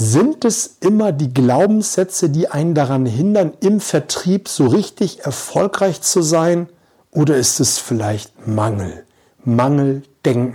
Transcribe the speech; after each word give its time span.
Sind 0.00 0.44
es 0.44 0.76
immer 0.78 1.10
die 1.10 1.34
Glaubenssätze, 1.34 2.30
die 2.30 2.48
einen 2.48 2.72
daran 2.72 3.04
hindern, 3.04 3.54
im 3.58 3.80
Vertrieb 3.80 4.46
so 4.46 4.68
richtig 4.68 5.24
erfolgreich 5.24 6.02
zu 6.02 6.22
sein? 6.22 6.68
Oder 7.10 7.36
ist 7.36 7.58
es 7.58 7.80
vielleicht 7.80 8.46
Mangel? 8.46 9.04
Mangeldenken? 9.44 10.54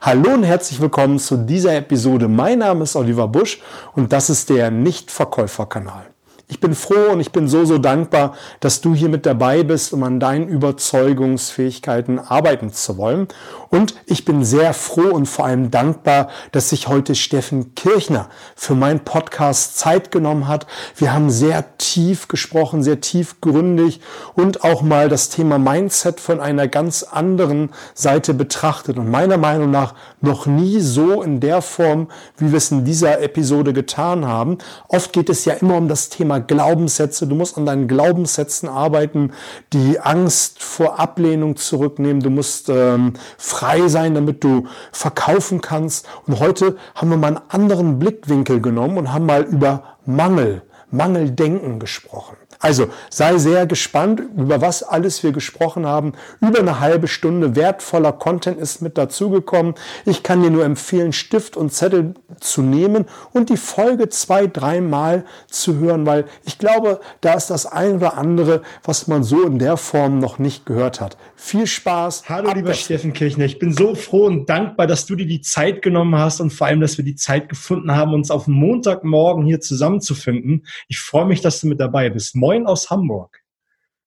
Hallo 0.00 0.34
und 0.34 0.42
herzlich 0.42 0.80
willkommen 0.80 1.20
zu 1.20 1.36
dieser 1.36 1.76
Episode. 1.76 2.26
Mein 2.26 2.58
Name 2.58 2.82
ist 2.82 2.96
Oliver 2.96 3.28
Busch 3.28 3.60
und 3.94 4.12
das 4.12 4.28
ist 4.28 4.50
der 4.50 4.72
Nichtverkäuferkanal. 4.72 6.11
Ich 6.52 6.60
bin 6.60 6.74
froh 6.74 7.12
und 7.12 7.20
ich 7.20 7.32
bin 7.32 7.48
so, 7.48 7.64
so 7.64 7.78
dankbar, 7.78 8.34
dass 8.60 8.82
du 8.82 8.94
hier 8.94 9.08
mit 9.08 9.24
dabei 9.24 9.62
bist, 9.62 9.94
um 9.94 10.02
an 10.02 10.20
deinen 10.20 10.48
Überzeugungsfähigkeiten 10.48 12.18
arbeiten 12.18 12.70
zu 12.70 12.98
wollen. 12.98 13.28
Und 13.70 13.94
ich 14.04 14.26
bin 14.26 14.44
sehr 14.44 14.74
froh 14.74 15.14
und 15.14 15.24
vor 15.24 15.46
allem 15.46 15.70
dankbar, 15.70 16.28
dass 16.50 16.68
sich 16.68 16.88
heute 16.88 17.14
Steffen 17.14 17.74
Kirchner 17.74 18.28
für 18.54 18.74
meinen 18.74 19.00
Podcast 19.00 19.78
Zeit 19.78 20.10
genommen 20.10 20.46
hat. 20.46 20.66
Wir 20.94 21.14
haben 21.14 21.30
sehr 21.30 21.78
tief 21.78 22.28
gesprochen, 22.28 22.82
sehr 22.82 23.00
tiefgründig 23.00 24.02
und 24.34 24.62
auch 24.62 24.82
mal 24.82 25.08
das 25.08 25.30
Thema 25.30 25.58
Mindset 25.58 26.20
von 26.20 26.38
einer 26.38 26.68
ganz 26.68 27.02
anderen 27.02 27.70
Seite 27.94 28.34
betrachtet. 28.34 28.98
Und 28.98 29.10
meiner 29.10 29.38
Meinung 29.38 29.70
nach 29.70 29.94
noch 30.20 30.44
nie 30.44 30.80
so 30.80 31.22
in 31.22 31.40
der 31.40 31.62
Form, 31.62 32.08
wie 32.36 32.50
wir 32.50 32.58
es 32.58 32.70
in 32.70 32.84
dieser 32.84 33.22
Episode 33.22 33.72
getan 33.72 34.26
haben. 34.26 34.58
Oft 34.88 35.14
geht 35.14 35.30
es 35.30 35.46
ja 35.46 35.54
immer 35.54 35.76
um 35.76 35.88
das 35.88 36.10
Thema 36.10 36.41
Glaubenssätze. 36.42 37.26
Du 37.26 37.34
musst 37.34 37.56
an 37.56 37.66
deinen 37.66 37.88
Glaubenssätzen 37.88 38.68
arbeiten, 38.68 39.32
die 39.72 40.00
Angst 40.00 40.62
vor 40.62 40.98
Ablehnung 40.98 41.56
zurücknehmen. 41.56 42.22
Du 42.22 42.30
musst 42.30 42.68
ähm, 42.68 43.14
frei 43.38 43.88
sein, 43.88 44.14
damit 44.14 44.44
du 44.44 44.66
verkaufen 44.92 45.60
kannst. 45.60 46.06
Und 46.26 46.40
heute 46.40 46.76
haben 46.94 47.10
wir 47.10 47.16
mal 47.16 47.36
einen 47.36 47.40
anderen 47.48 47.98
Blickwinkel 47.98 48.60
genommen 48.60 48.98
und 48.98 49.12
haben 49.12 49.26
mal 49.26 49.42
über 49.42 49.96
Mangel, 50.04 50.62
Mangeldenken 50.90 51.78
gesprochen. 51.78 52.36
Also 52.62 52.88
sei 53.10 53.38
sehr 53.38 53.66
gespannt, 53.66 54.22
über 54.36 54.60
was 54.60 54.84
alles 54.84 55.24
wir 55.24 55.32
gesprochen 55.32 55.84
haben. 55.84 56.12
Über 56.40 56.60
eine 56.60 56.78
halbe 56.78 57.08
Stunde 57.08 57.56
wertvoller 57.56 58.12
Content 58.12 58.58
ist 58.58 58.80
mit 58.80 58.96
dazugekommen. 58.96 59.74
Ich 60.06 60.22
kann 60.22 60.42
dir 60.42 60.50
nur 60.50 60.64
empfehlen, 60.64 61.12
Stift 61.12 61.56
und 61.56 61.72
Zettel 61.72 62.14
zu 62.38 62.62
nehmen 62.62 63.06
und 63.32 63.50
die 63.50 63.56
Folge 63.56 64.08
zwei, 64.10 64.46
dreimal 64.46 65.24
zu 65.48 65.78
hören, 65.78 66.06
weil 66.06 66.26
ich 66.44 66.58
glaube, 66.58 67.00
da 67.20 67.34
ist 67.34 67.50
das 67.50 67.66
ein 67.66 67.96
oder 67.96 68.16
andere, 68.16 68.62
was 68.84 69.08
man 69.08 69.24
so 69.24 69.42
in 69.42 69.58
der 69.58 69.76
Form 69.76 70.20
noch 70.20 70.38
nicht 70.38 70.64
gehört 70.64 71.00
hat. 71.00 71.16
Viel 71.34 71.66
Spaß. 71.66 72.28
Hallo, 72.28 72.52
lieber 72.54 72.74
Steffen 72.74 73.12
Kirchner. 73.12 73.44
Ich 73.44 73.58
bin 73.58 73.72
so 73.72 73.96
froh 73.96 74.26
und 74.26 74.48
dankbar, 74.48 74.86
dass 74.86 75.06
du 75.06 75.16
dir 75.16 75.26
die 75.26 75.40
Zeit 75.40 75.82
genommen 75.82 76.16
hast 76.16 76.40
und 76.40 76.52
vor 76.52 76.68
allem, 76.68 76.80
dass 76.80 76.96
wir 76.96 77.04
die 77.04 77.16
Zeit 77.16 77.48
gefunden 77.48 77.90
haben, 77.90 78.14
uns 78.14 78.30
auf 78.30 78.46
Montagmorgen 78.46 79.44
hier 79.44 79.60
zusammenzufinden. 79.60 80.64
Ich 80.86 81.00
freue 81.00 81.26
mich, 81.26 81.40
dass 81.40 81.60
du 81.60 81.66
mit 81.66 81.80
dabei 81.80 82.08
bist. 82.08 82.36
Moin 82.36 82.51
Moin 82.52 82.66
aus 82.66 82.90
Hamburg. 82.90 83.40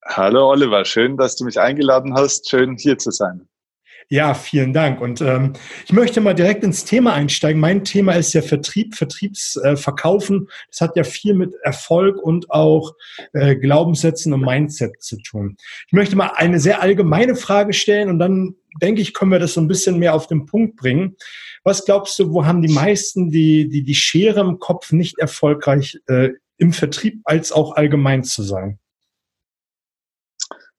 Hallo 0.06 0.52
Oliver, 0.52 0.86
schön, 0.86 1.18
dass 1.18 1.36
du 1.36 1.46
mich 1.46 1.60
eingeladen 1.60 2.14
hast. 2.14 2.48
Schön 2.48 2.78
hier 2.78 3.00
zu 3.00 3.10
sein. 3.10 3.48
Ja, 4.08 4.36
vielen 4.36 4.72
Dank. 4.72 5.02
Und 5.02 5.20
ähm, 5.20 5.54
ich 5.84 5.94
möchte 5.94 6.22
mal 6.22 6.36
direkt 6.36 6.64
ins 6.64 6.86
Thema 6.86 7.16
einsteigen. 7.16 7.60
Mein 7.60 7.84
Thema 7.84 8.14
ist 8.14 8.34
ja 8.34 8.44
Vertrieb, 8.44 8.94
Vertriebsverkaufen. 8.94 10.44
Äh, 10.44 10.52
das 10.70 10.82
hat 10.82 10.96
ja 10.96 11.04
viel 11.04 11.34
mit 11.34 11.56
Erfolg 11.64 12.22
und 12.22 12.52
auch 12.52 12.94
äh, 13.34 13.56
Glaubenssätzen 13.56 14.32
und 14.32 14.42
Mindset 14.42 15.02
zu 15.02 15.18
tun. 15.24 15.58
Ich 15.88 15.94
möchte 15.94 16.16
mal 16.16 16.34
eine 16.36 16.60
sehr 16.60 16.84
allgemeine 16.84 17.36
Frage 17.36 17.74
stellen 17.74 18.10
und 18.10 18.20
dann 18.20 18.54
denke 18.80 19.02
ich, 19.02 19.16
können 19.16 19.32
wir 19.32 19.40
das 19.40 19.56
so 19.56 19.62
ein 19.62 19.68
bisschen 19.68 19.98
mehr 19.98 20.14
auf 20.14 20.28
den 20.28 20.46
Punkt 20.46 20.76
bringen. 20.76 21.16
Was 21.64 21.84
glaubst 21.84 22.20
du, 22.20 22.32
wo 22.32 22.46
haben 22.46 22.62
die 22.62 22.72
meisten 22.72 23.32
die, 23.32 23.68
die, 23.70 23.82
die 23.82 23.96
Schere 23.96 24.42
im 24.42 24.60
Kopf 24.60 24.92
nicht 24.92 25.18
erfolgreich 25.18 25.98
äh, 26.06 26.30
im 26.58 26.74
Vertrieb 26.74 27.22
als 27.24 27.52
auch 27.52 27.76
allgemein 27.76 28.24
zu 28.24 28.44
sein? 28.44 28.80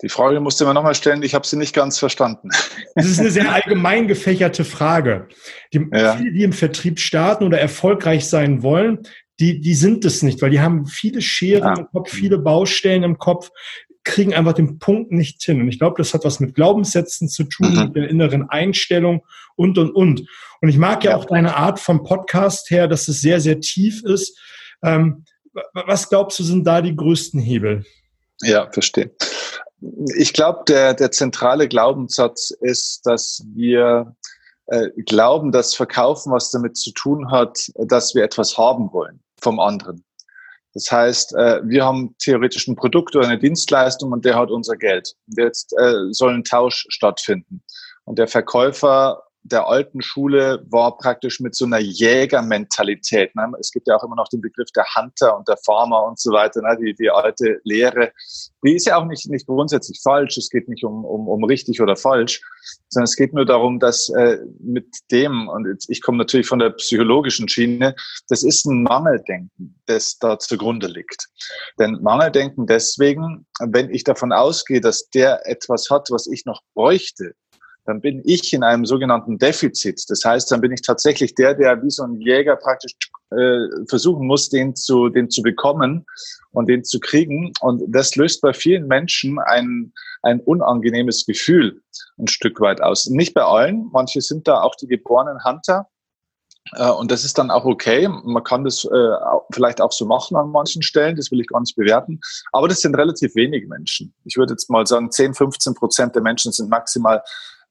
Die 0.02 0.10
Frage 0.10 0.40
musste 0.40 0.66
man 0.66 0.74
nochmal 0.74 0.94
stellen, 0.94 1.22
ich 1.22 1.34
habe 1.34 1.46
sie 1.46 1.56
nicht 1.56 1.74
ganz 1.74 1.98
verstanden. 1.98 2.50
Das 2.94 3.04
ist 3.04 3.20
eine 3.20 3.30
sehr 3.30 3.52
allgemein 3.52 4.08
gefächerte 4.08 4.64
Frage. 4.64 5.28
Die, 5.74 5.86
ja. 5.92 6.16
Viele, 6.16 6.32
die 6.32 6.44
im 6.44 6.54
Vertrieb 6.54 6.98
starten 6.98 7.44
oder 7.44 7.60
erfolgreich 7.60 8.26
sein 8.26 8.62
wollen, 8.62 9.00
die, 9.38 9.60
die 9.60 9.74
sind 9.74 10.06
es 10.06 10.22
nicht, 10.22 10.40
weil 10.40 10.48
die 10.48 10.60
haben 10.60 10.86
viele 10.86 11.20
Scheren 11.20 11.74
ja. 11.74 11.80
im 11.80 11.86
Kopf, 11.92 12.10
viele 12.10 12.38
Baustellen 12.38 13.02
im 13.02 13.18
Kopf, 13.18 13.50
kriegen 14.02 14.32
einfach 14.32 14.54
den 14.54 14.78
Punkt 14.78 15.12
nicht 15.12 15.42
hin. 15.42 15.60
Und 15.60 15.68
ich 15.68 15.78
glaube, 15.78 15.96
das 15.98 16.14
hat 16.14 16.24
was 16.24 16.40
mit 16.40 16.54
Glaubenssätzen 16.54 17.28
zu 17.28 17.44
tun, 17.44 17.74
mhm. 17.74 17.80
mit 17.80 17.96
der 17.96 18.08
inneren 18.08 18.48
Einstellung 18.48 19.26
und, 19.56 19.76
und, 19.76 19.90
und. 19.90 20.22
Und 20.62 20.68
ich 20.68 20.78
mag 20.78 21.04
ja, 21.04 21.10
ja, 21.10 21.16
auch 21.18 21.26
deine 21.26 21.56
Art 21.56 21.78
vom 21.80 22.02
Podcast 22.02 22.70
her, 22.70 22.88
dass 22.88 23.08
es 23.08 23.20
sehr, 23.20 23.40
sehr 23.40 23.60
tief 23.60 24.02
ist. 24.04 24.38
Ähm, 24.82 25.24
was 25.72 26.08
glaubst 26.08 26.38
du, 26.38 26.44
sind 26.44 26.64
da 26.64 26.80
die 26.80 26.96
größten 26.96 27.40
Hebel? 27.40 27.84
Ja, 28.42 28.70
verstehe. 28.70 29.10
Ich 30.16 30.32
glaube, 30.32 30.64
der, 30.68 30.94
der 30.94 31.10
zentrale 31.10 31.68
Glaubenssatz 31.68 32.50
ist, 32.50 33.02
dass 33.04 33.44
wir 33.54 34.14
äh, 34.66 34.88
glauben, 35.04 35.52
dass 35.52 35.74
Verkaufen 35.74 36.32
was 36.32 36.50
damit 36.50 36.76
zu 36.76 36.92
tun 36.92 37.30
hat, 37.30 37.70
dass 37.76 38.14
wir 38.14 38.24
etwas 38.24 38.56
haben 38.58 38.92
wollen 38.92 39.20
vom 39.40 39.60
anderen. 39.60 40.04
Das 40.74 40.90
heißt, 40.90 41.34
äh, 41.36 41.60
wir 41.64 41.84
haben 41.84 42.14
theoretisch 42.18 42.68
ein 42.68 42.76
Produkt 42.76 43.16
oder 43.16 43.26
eine 43.26 43.38
Dienstleistung 43.38 44.12
und 44.12 44.24
der 44.24 44.36
hat 44.36 44.50
unser 44.50 44.76
Geld. 44.76 45.14
Jetzt 45.26 45.72
äh, 45.78 45.94
soll 46.10 46.34
ein 46.34 46.44
Tausch 46.44 46.86
stattfinden. 46.90 47.62
Und 48.04 48.18
der 48.18 48.28
Verkäufer 48.28 49.22
der 49.48 49.66
alten 49.66 50.02
Schule 50.02 50.64
war 50.68 50.96
praktisch 50.96 51.40
mit 51.40 51.54
so 51.54 51.64
einer 51.64 51.78
Jägermentalität. 51.78 53.34
Ne? 53.34 53.52
Es 53.60 53.70
gibt 53.70 53.88
ja 53.88 53.96
auch 53.96 54.04
immer 54.04 54.16
noch 54.16 54.28
den 54.28 54.40
Begriff 54.40 54.70
der 54.74 54.84
Hunter 54.96 55.36
und 55.36 55.48
der 55.48 55.56
Farmer 55.64 56.04
und 56.04 56.18
so 56.18 56.32
weiter, 56.32 56.62
ne? 56.62 56.76
die, 56.80 56.94
die 56.94 57.10
alte 57.10 57.60
Lehre. 57.64 58.12
Die 58.64 58.74
ist 58.74 58.86
ja 58.86 58.96
auch 58.96 59.04
nicht, 59.04 59.28
nicht 59.28 59.46
grundsätzlich 59.46 60.00
falsch. 60.02 60.36
Es 60.36 60.50
geht 60.50 60.68
nicht 60.68 60.84
um, 60.84 61.04
um, 61.04 61.28
um 61.28 61.44
richtig 61.44 61.80
oder 61.80 61.96
falsch, 61.96 62.40
sondern 62.88 63.04
es 63.04 63.16
geht 63.16 63.32
nur 63.32 63.46
darum, 63.46 63.78
dass 63.78 64.08
äh, 64.10 64.38
mit 64.60 64.86
dem, 65.10 65.48
und 65.48 65.66
jetzt, 65.66 65.88
ich 65.90 66.02
komme 66.02 66.18
natürlich 66.18 66.46
von 66.46 66.58
der 66.58 66.70
psychologischen 66.70 67.48
Schiene, 67.48 67.94
das 68.28 68.42
ist 68.42 68.64
ein 68.66 68.82
Mangeldenken, 68.82 69.80
das 69.86 70.18
da 70.18 70.38
zugrunde 70.38 70.88
liegt. 70.88 71.28
Denn 71.78 71.98
Mangeldenken 72.02 72.66
deswegen, 72.66 73.46
wenn 73.60 73.90
ich 73.90 74.04
davon 74.04 74.32
ausgehe, 74.32 74.80
dass 74.80 75.08
der 75.10 75.46
etwas 75.46 75.88
hat, 75.90 76.08
was 76.10 76.26
ich 76.26 76.44
noch 76.44 76.60
bräuchte, 76.74 77.34
dann 77.86 78.00
bin 78.00 78.20
ich 78.24 78.52
in 78.52 78.62
einem 78.62 78.84
sogenannten 78.84 79.38
Defizit. 79.38 80.04
Das 80.08 80.24
heißt, 80.24 80.50
dann 80.50 80.60
bin 80.60 80.72
ich 80.72 80.82
tatsächlich 80.82 81.34
der, 81.34 81.54
der 81.54 81.82
wie 81.82 81.90
so 81.90 82.02
ein 82.02 82.20
Jäger 82.20 82.56
praktisch 82.56 82.92
äh, 83.30 83.86
versuchen 83.88 84.26
muss, 84.26 84.48
den 84.48 84.74
zu, 84.74 85.08
den 85.08 85.30
zu 85.30 85.42
bekommen 85.42 86.04
und 86.52 86.68
den 86.68 86.84
zu 86.84 87.00
kriegen. 87.00 87.52
Und 87.60 87.82
das 87.88 88.16
löst 88.16 88.40
bei 88.42 88.52
vielen 88.52 88.86
Menschen 88.86 89.38
ein, 89.38 89.92
ein 90.22 90.40
unangenehmes 90.40 91.26
Gefühl 91.26 91.80
ein 92.18 92.28
Stück 92.28 92.60
weit 92.60 92.80
aus. 92.80 93.06
Nicht 93.06 93.34
bei 93.34 93.42
allen. 93.42 93.88
Manche 93.92 94.20
sind 94.20 94.48
da 94.48 94.62
auch 94.62 94.74
die 94.74 94.86
geborenen 94.86 95.44
Hunter. 95.44 95.88
Äh, 96.72 96.90
und 96.90 97.10
das 97.10 97.24
ist 97.24 97.38
dann 97.38 97.50
auch 97.50 97.64
okay. 97.64 98.08
Man 98.08 98.42
kann 98.44 98.64
das 98.64 98.84
äh, 98.84 99.14
vielleicht 99.52 99.80
auch 99.80 99.92
so 99.92 100.06
machen 100.06 100.36
an 100.36 100.50
manchen 100.50 100.82
Stellen. 100.82 101.16
Das 101.16 101.30
will 101.30 101.40
ich 101.40 101.48
gar 101.48 101.60
nicht 101.60 101.76
bewerten. 101.76 102.20
Aber 102.52 102.68
das 102.68 102.80
sind 102.80 102.96
relativ 102.96 103.34
wenige 103.34 103.66
Menschen. 103.68 104.14
Ich 104.24 104.36
würde 104.36 104.54
jetzt 104.54 104.70
mal 104.70 104.86
sagen, 104.86 105.10
10, 105.10 105.34
15 105.34 105.74
Prozent 105.74 106.14
der 106.14 106.22
Menschen 106.22 106.52
sind 106.52 106.70
maximal 106.70 107.22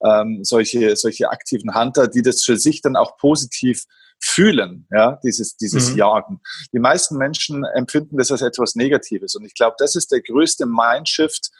ähm, 0.03 0.39
solche, 0.43 0.95
solche 0.95 1.29
aktiven 1.29 1.73
Hunter, 1.75 2.07
die 2.07 2.21
das 2.21 2.43
für 2.43 2.57
sich 2.57 2.81
dann 2.81 2.95
auch 2.95 3.17
positiv 3.17 3.85
fühlen, 4.19 4.87
ja, 4.91 5.19
dieses, 5.23 5.57
dieses 5.57 5.91
mhm. 5.91 5.97
Jagen. 5.97 6.41
Die 6.73 6.79
meisten 6.79 7.17
Menschen 7.17 7.63
empfinden 7.75 8.17
das 8.17 8.31
als 8.31 8.41
etwas 8.41 8.75
Negatives. 8.75 9.35
Und 9.35 9.45
ich 9.45 9.53
glaube, 9.53 9.75
das 9.77 9.95
ist 9.95 10.11
der 10.11 10.21
größte 10.21 10.65
Mindshift, 10.65 11.51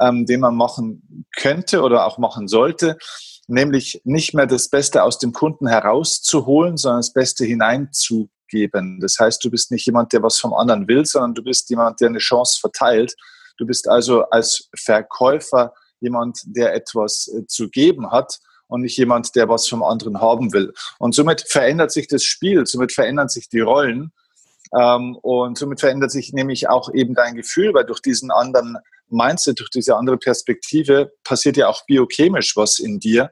ähm, 0.00 0.26
den 0.26 0.40
man 0.40 0.54
machen 0.54 1.26
könnte 1.36 1.82
oder 1.82 2.06
auch 2.06 2.18
machen 2.18 2.48
sollte, 2.48 2.96
nämlich 3.46 4.00
nicht 4.04 4.34
mehr 4.34 4.46
das 4.46 4.68
Beste 4.68 5.02
aus 5.02 5.18
dem 5.18 5.32
Kunden 5.32 5.66
herauszuholen, 5.66 6.76
sondern 6.76 7.00
das 7.00 7.12
Beste 7.12 7.44
hineinzugeben. 7.44 9.00
Das 9.00 9.16
heißt, 9.18 9.44
du 9.44 9.50
bist 9.50 9.70
nicht 9.70 9.86
jemand, 9.86 10.12
der 10.12 10.22
was 10.22 10.38
vom 10.38 10.54
anderen 10.54 10.88
will, 10.88 11.04
sondern 11.04 11.34
du 11.34 11.42
bist 11.42 11.68
jemand, 11.70 12.00
der 12.00 12.08
eine 12.08 12.18
Chance 12.18 12.60
verteilt. 12.60 13.14
Du 13.58 13.66
bist 13.66 13.88
also 13.88 14.24
als 14.30 14.68
Verkäufer 14.74 15.74
jemand, 16.02 16.42
der 16.44 16.74
etwas 16.74 17.28
äh, 17.28 17.46
zu 17.46 17.68
geben 17.68 18.10
hat 18.10 18.40
und 18.66 18.82
nicht 18.82 18.96
jemand, 18.96 19.34
der 19.36 19.48
was 19.48 19.68
vom 19.68 19.82
anderen 19.82 20.20
haben 20.20 20.52
will. 20.52 20.72
Und 20.98 21.14
somit 21.14 21.44
verändert 21.46 21.92
sich 21.92 22.08
das 22.08 22.24
Spiel, 22.24 22.66
somit 22.66 22.92
verändern 22.92 23.28
sich 23.28 23.48
die 23.48 23.60
Rollen. 23.60 24.12
Ähm, 24.78 25.16
und 25.16 25.58
somit 25.58 25.80
verändert 25.80 26.10
sich 26.10 26.32
nämlich 26.32 26.68
auch 26.68 26.92
eben 26.94 27.14
dein 27.14 27.34
Gefühl, 27.34 27.74
weil 27.74 27.84
durch 27.84 28.00
diesen 28.00 28.30
anderen 28.30 28.78
Mindset, 29.08 29.60
durch 29.60 29.70
diese 29.70 29.96
andere 29.96 30.16
Perspektive 30.16 31.12
passiert 31.24 31.56
ja 31.56 31.68
auch 31.68 31.84
biochemisch 31.86 32.56
was 32.56 32.78
in 32.78 32.98
dir. 32.98 33.30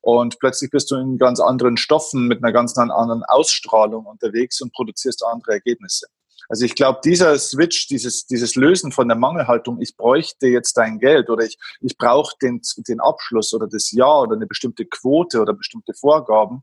Und 0.00 0.38
plötzlich 0.38 0.70
bist 0.70 0.90
du 0.90 0.96
in 0.96 1.18
ganz 1.18 1.40
anderen 1.40 1.76
Stoffen 1.76 2.26
mit 2.26 2.42
einer 2.42 2.52
ganz 2.52 2.76
anderen 2.78 3.24
Ausstrahlung 3.24 4.06
unterwegs 4.06 4.60
und 4.62 4.72
produzierst 4.72 5.24
andere 5.24 5.52
Ergebnisse. 5.52 6.06
Also 6.48 6.64
ich 6.64 6.74
glaube, 6.74 7.00
dieser 7.04 7.38
Switch, 7.38 7.88
dieses, 7.88 8.26
dieses 8.26 8.54
Lösen 8.54 8.90
von 8.90 9.06
der 9.06 9.18
Mangelhaltung, 9.18 9.80
ich 9.80 9.96
bräuchte 9.96 10.46
jetzt 10.46 10.78
dein 10.78 10.98
Geld 10.98 11.28
oder 11.28 11.44
ich, 11.44 11.58
ich 11.80 11.96
brauche 11.98 12.34
den, 12.40 12.62
den 12.88 13.00
Abschluss 13.00 13.52
oder 13.52 13.68
das 13.68 13.92
Jahr 13.92 14.22
oder 14.22 14.36
eine 14.36 14.46
bestimmte 14.46 14.86
Quote 14.86 15.40
oder 15.40 15.52
bestimmte 15.52 15.92
Vorgaben, 15.94 16.62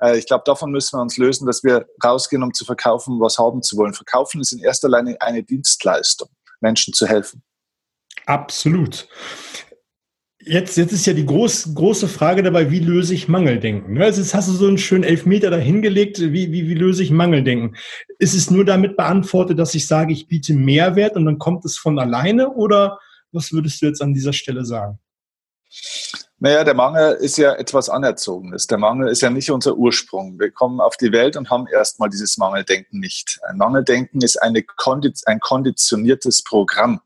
Äh, 0.00 0.18
ich 0.18 0.26
glaube, 0.26 0.44
davon 0.44 0.70
müssen 0.70 0.98
wir 0.98 1.02
uns 1.02 1.16
lösen, 1.16 1.46
dass 1.46 1.64
wir 1.64 1.86
rausgehen, 2.04 2.42
um 2.42 2.52
zu 2.52 2.64
verkaufen, 2.64 3.20
was 3.20 3.38
haben 3.38 3.62
zu 3.62 3.76
wollen. 3.76 3.94
Verkaufen 3.94 4.40
ist 4.40 4.52
in 4.52 4.60
erster 4.60 4.88
Linie 4.88 5.20
eine 5.20 5.42
Dienstleistung, 5.42 6.28
Menschen 6.60 6.94
zu 6.94 7.06
helfen. 7.06 7.42
Absolut. 8.26 9.08
Jetzt, 10.46 10.76
jetzt 10.76 10.92
ist 10.92 11.06
ja 11.06 11.14
die 11.14 11.24
groß, 11.24 11.74
große 11.74 12.06
Frage 12.06 12.42
dabei, 12.42 12.70
wie 12.70 12.80
löse 12.80 13.14
ich 13.14 13.28
Mangeldenken? 13.28 14.00
Also 14.02 14.20
jetzt 14.20 14.34
hast 14.34 14.48
du 14.48 14.52
so 14.52 14.66
einen 14.66 14.76
schönen 14.76 15.04
Elfmeter 15.04 15.48
dahingelegt, 15.48 16.20
wie, 16.20 16.52
wie, 16.52 16.68
wie 16.68 16.74
löse 16.74 17.02
ich 17.02 17.10
Mangeldenken? 17.10 17.76
Ist 18.18 18.34
es 18.34 18.50
nur 18.50 18.64
damit 18.66 18.96
beantwortet, 18.96 19.58
dass 19.58 19.74
ich 19.74 19.86
sage, 19.86 20.12
ich 20.12 20.28
biete 20.28 20.52
Mehrwert 20.52 21.16
und 21.16 21.24
dann 21.24 21.38
kommt 21.38 21.64
es 21.64 21.78
von 21.78 21.98
alleine 21.98 22.50
oder 22.50 22.98
was 23.32 23.52
würdest 23.52 23.80
du 23.80 23.86
jetzt 23.86 24.02
an 24.02 24.12
dieser 24.12 24.34
Stelle 24.34 24.64
sagen? 24.66 24.98
Naja, 26.38 26.62
der 26.62 26.74
Mangel 26.74 27.14
ist 27.14 27.38
ja 27.38 27.54
etwas 27.54 27.88
Anerzogenes. 27.88 28.66
Der 28.66 28.76
Mangel 28.76 29.08
ist 29.08 29.22
ja 29.22 29.30
nicht 29.30 29.50
unser 29.50 29.76
Ursprung. 29.76 30.38
Wir 30.38 30.50
kommen 30.50 30.80
auf 30.80 30.98
die 30.98 31.10
Welt 31.10 31.36
und 31.36 31.48
haben 31.48 31.66
erstmal 31.66 32.10
dieses 32.10 32.36
Mangeldenken 32.36 33.00
nicht. 33.00 33.40
Ein 33.48 33.56
Mangeldenken 33.56 34.20
ist 34.20 34.36
eine 34.42 34.62
ein 35.24 35.40
konditioniertes 35.40 36.44
Programm. 36.44 37.00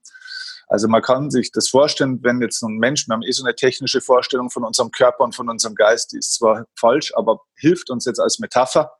Also 0.69 0.87
man 0.87 1.01
kann 1.03 1.31
sich 1.31 1.51
das 1.51 1.69
vorstellen, 1.69 2.23
wenn 2.23 2.43
jetzt 2.43 2.63
ein 2.63 2.77
Mensch, 2.77 3.09
wir 3.09 3.15
haben 3.15 3.23
eh 3.23 3.33
so 3.33 3.43
eine 3.43 3.55
technische 3.55 4.01
Vorstellung 4.01 4.51
von 4.51 4.65
unserem 4.65 4.91
Körper 4.91 5.25
und 5.25 5.35
von 5.35 5.49
unserem 5.49 5.75
Geist, 5.75 6.13
die 6.13 6.19
ist 6.19 6.35
zwar 6.35 6.67
falsch, 6.79 7.13
aber 7.17 7.41
hilft 7.57 7.91
uns 7.91 8.05
jetzt 8.05 8.21
als 8.21 8.39
Metapher. 8.39 8.93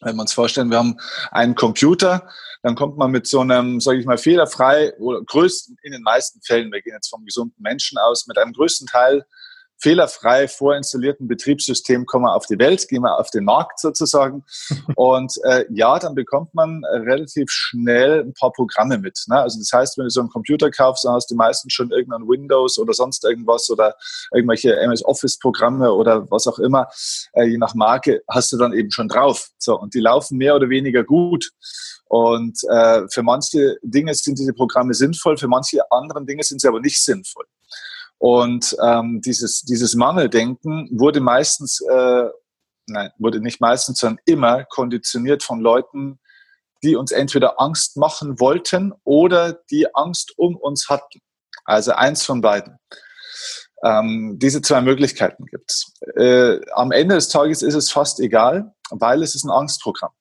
Wenn 0.00 0.16
wir 0.16 0.22
uns 0.22 0.34
vorstellen, 0.34 0.70
wir 0.70 0.78
haben 0.78 0.98
einen 1.30 1.54
Computer, 1.54 2.28
dann 2.62 2.74
kommt 2.74 2.98
man 2.98 3.12
mit 3.12 3.26
so 3.26 3.40
einem, 3.40 3.80
sage 3.80 3.98
ich 3.98 4.04
mal, 4.04 4.18
fehlerfrei 4.18 4.92
oder 4.98 5.22
größten, 5.22 5.76
in 5.82 5.92
den 5.92 6.02
meisten 6.02 6.42
Fällen, 6.42 6.72
wir 6.72 6.82
gehen 6.82 6.92
jetzt 6.92 7.08
vom 7.08 7.24
gesunden 7.24 7.62
Menschen 7.62 7.96
aus, 7.98 8.26
mit 8.26 8.36
einem 8.36 8.52
größten 8.52 8.88
Teil 8.88 9.24
fehlerfrei 9.78 10.48
vorinstallierten 10.48 11.28
Betriebssystem 11.28 12.06
kommen 12.06 12.24
wir 12.24 12.34
auf 12.34 12.46
die 12.46 12.58
Welt, 12.58 12.88
gehen 12.88 13.02
wir 13.02 13.18
auf 13.18 13.30
den 13.30 13.44
Markt 13.44 13.78
sozusagen. 13.78 14.44
Und 14.96 15.34
äh, 15.44 15.64
ja, 15.70 15.98
dann 15.98 16.14
bekommt 16.14 16.54
man 16.54 16.84
relativ 16.84 17.50
schnell 17.50 18.22
ein 18.22 18.32
paar 18.32 18.52
Programme 18.52 18.98
mit. 18.98 19.18
Ne? 19.28 19.38
Also 19.38 19.58
das 19.58 19.70
heißt, 19.72 19.98
wenn 19.98 20.04
du 20.04 20.10
so 20.10 20.20
einen 20.20 20.30
Computer 20.30 20.70
kaufst, 20.70 21.04
dann 21.04 21.14
hast 21.14 21.30
du 21.30 21.34
meistens 21.34 21.72
schon 21.72 21.90
irgendein 21.90 22.28
Windows 22.28 22.78
oder 22.78 22.94
sonst 22.94 23.24
irgendwas 23.24 23.70
oder 23.70 23.94
irgendwelche 24.32 24.76
MS 24.76 25.04
Office 25.04 25.38
Programme 25.38 25.92
oder 25.92 26.30
was 26.30 26.46
auch 26.46 26.58
immer, 26.58 26.88
äh, 27.34 27.44
je 27.44 27.58
nach 27.58 27.74
Marke, 27.74 28.22
hast 28.28 28.52
du 28.52 28.56
dann 28.56 28.72
eben 28.72 28.90
schon 28.90 29.08
drauf. 29.08 29.50
So, 29.58 29.78
und 29.78 29.94
die 29.94 30.00
laufen 30.00 30.38
mehr 30.38 30.56
oder 30.56 30.68
weniger 30.68 31.04
gut. 31.04 31.50
Und 32.08 32.58
äh, 32.70 33.02
für 33.10 33.22
manche 33.22 33.76
Dinge 33.82 34.14
sind 34.14 34.38
diese 34.38 34.52
Programme 34.52 34.94
sinnvoll, 34.94 35.36
für 35.36 35.48
manche 35.48 35.80
anderen 35.90 36.24
Dinge 36.24 36.44
sind 36.44 36.60
sie 36.60 36.68
aber 36.68 36.80
nicht 36.80 37.02
sinnvoll. 37.02 37.44
Und 38.18 38.76
ähm, 38.82 39.20
dieses, 39.20 39.62
dieses 39.62 39.94
Mangeldenken 39.94 40.88
wurde 40.90 41.20
meistens, 41.20 41.80
äh, 41.80 42.24
nein, 42.86 43.10
wurde 43.18 43.40
nicht 43.40 43.60
meistens, 43.60 43.98
sondern 43.98 44.22
immer 44.24 44.64
konditioniert 44.64 45.42
von 45.42 45.60
Leuten, 45.60 46.18
die 46.82 46.96
uns 46.96 47.12
entweder 47.12 47.60
Angst 47.60 47.96
machen 47.96 48.40
wollten 48.40 48.92
oder 49.04 49.52
die 49.70 49.94
Angst 49.94 50.34
um 50.36 50.56
uns 50.56 50.88
hatten. 50.88 51.20
Also 51.64 51.92
eins 51.92 52.24
von 52.24 52.40
beiden. 52.40 52.78
Ähm, 53.82 54.38
diese 54.38 54.62
zwei 54.62 54.80
Möglichkeiten 54.80 55.44
gibt 55.46 55.70
es. 55.70 55.92
Äh, 56.16 56.60
am 56.72 56.92
Ende 56.92 57.16
des 57.16 57.28
Tages 57.28 57.62
ist 57.62 57.74
es 57.74 57.90
fast 57.90 58.20
egal, 58.20 58.72
weil 58.90 59.22
es 59.22 59.34
ist 59.34 59.44
ein 59.44 59.50
Angstprogramm. 59.50 60.12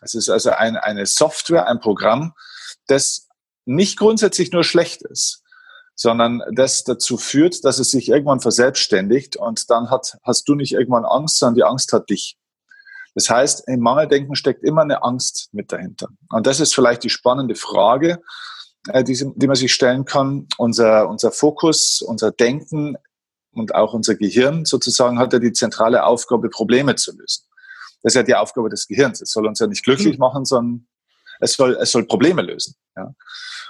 Es 0.00 0.14
ist 0.14 0.28
also 0.28 0.50
ein, 0.50 0.76
eine 0.76 1.06
Software, 1.06 1.68
ein 1.68 1.80
Programm, 1.80 2.34
das 2.86 3.28
nicht 3.64 3.98
grundsätzlich 3.98 4.52
nur 4.52 4.64
schlecht 4.64 5.02
ist, 5.02 5.43
sondern 5.94 6.42
das 6.52 6.84
dazu 6.84 7.16
führt, 7.16 7.64
dass 7.64 7.78
es 7.78 7.90
sich 7.90 8.08
irgendwann 8.08 8.40
verselbstständigt 8.40 9.36
und 9.36 9.70
dann 9.70 9.90
hat, 9.90 10.18
hast 10.24 10.48
du 10.48 10.54
nicht 10.54 10.72
irgendwann 10.72 11.04
Angst, 11.04 11.38
sondern 11.38 11.54
die 11.54 11.64
Angst 11.64 11.92
hat 11.92 12.10
dich. 12.10 12.36
Das 13.14 13.30
heißt, 13.30 13.68
im 13.68 13.80
Mangeldenken 13.80 14.34
steckt 14.34 14.64
immer 14.64 14.82
eine 14.82 15.04
Angst 15.04 15.48
mit 15.52 15.70
dahinter. 15.70 16.08
Und 16.30 16.46
das 16.46 16.58
ist 16.58 16.74
vielleicht 16.74 17.04
die 17.04 17.10
spannende 17.10 17.54
Frage, 17.54 18.20
äh, 18.88 19.04
die, 19.04 19.14
die 19.36 19.46
man 19.46 19.56
sich 19.56 19.72
stellen 19.72 20.04
kann. 20.04 20.48
Unser, 20.58 21.08
unser 21.08 21.30
Fokus, 21.30 22.02
unser 22.02 22.32
Denken 22.32 22.96
und 23.52 23.74
auch 23.74 23.94
unser 23.94 24.16
Gehirn 24.16 24.64
sozusagen 24.64 25.18
hat 25.20 25.32
ja 25.32 25.38
die 25.38 25.52
zentrale 25.52 26.04
Aufgabe, 26.04 26.50
Probleme 26.50 26.96
zu 26.96 27.12
lösen. 27.12 27.44
Das 28.02 28.12
ist 28.12 28.16
ja 28.16 28.22
die 28.24 28.34
Aufgabe 28.34 28.68
des 28.68 28.88
Gehirns. 28.88 29.22
Es 29.22 29.30
soll 29.30 29.46
uns 29.46 29.60
ja 29.60 29.68
nicht 29.68 29.84
glücklich 29.84 30.18
mhm. 30.18 30.20
machen, 30.20 30.44
sondern 30.44 30.86
es 31.40 31.54
soll, 31.54 31.76
es 31.80 31.92
soll 31.92 32.04
Probleme 32.06 32.42
lösen. 32.42 32.74
Ja. 32.96 33.14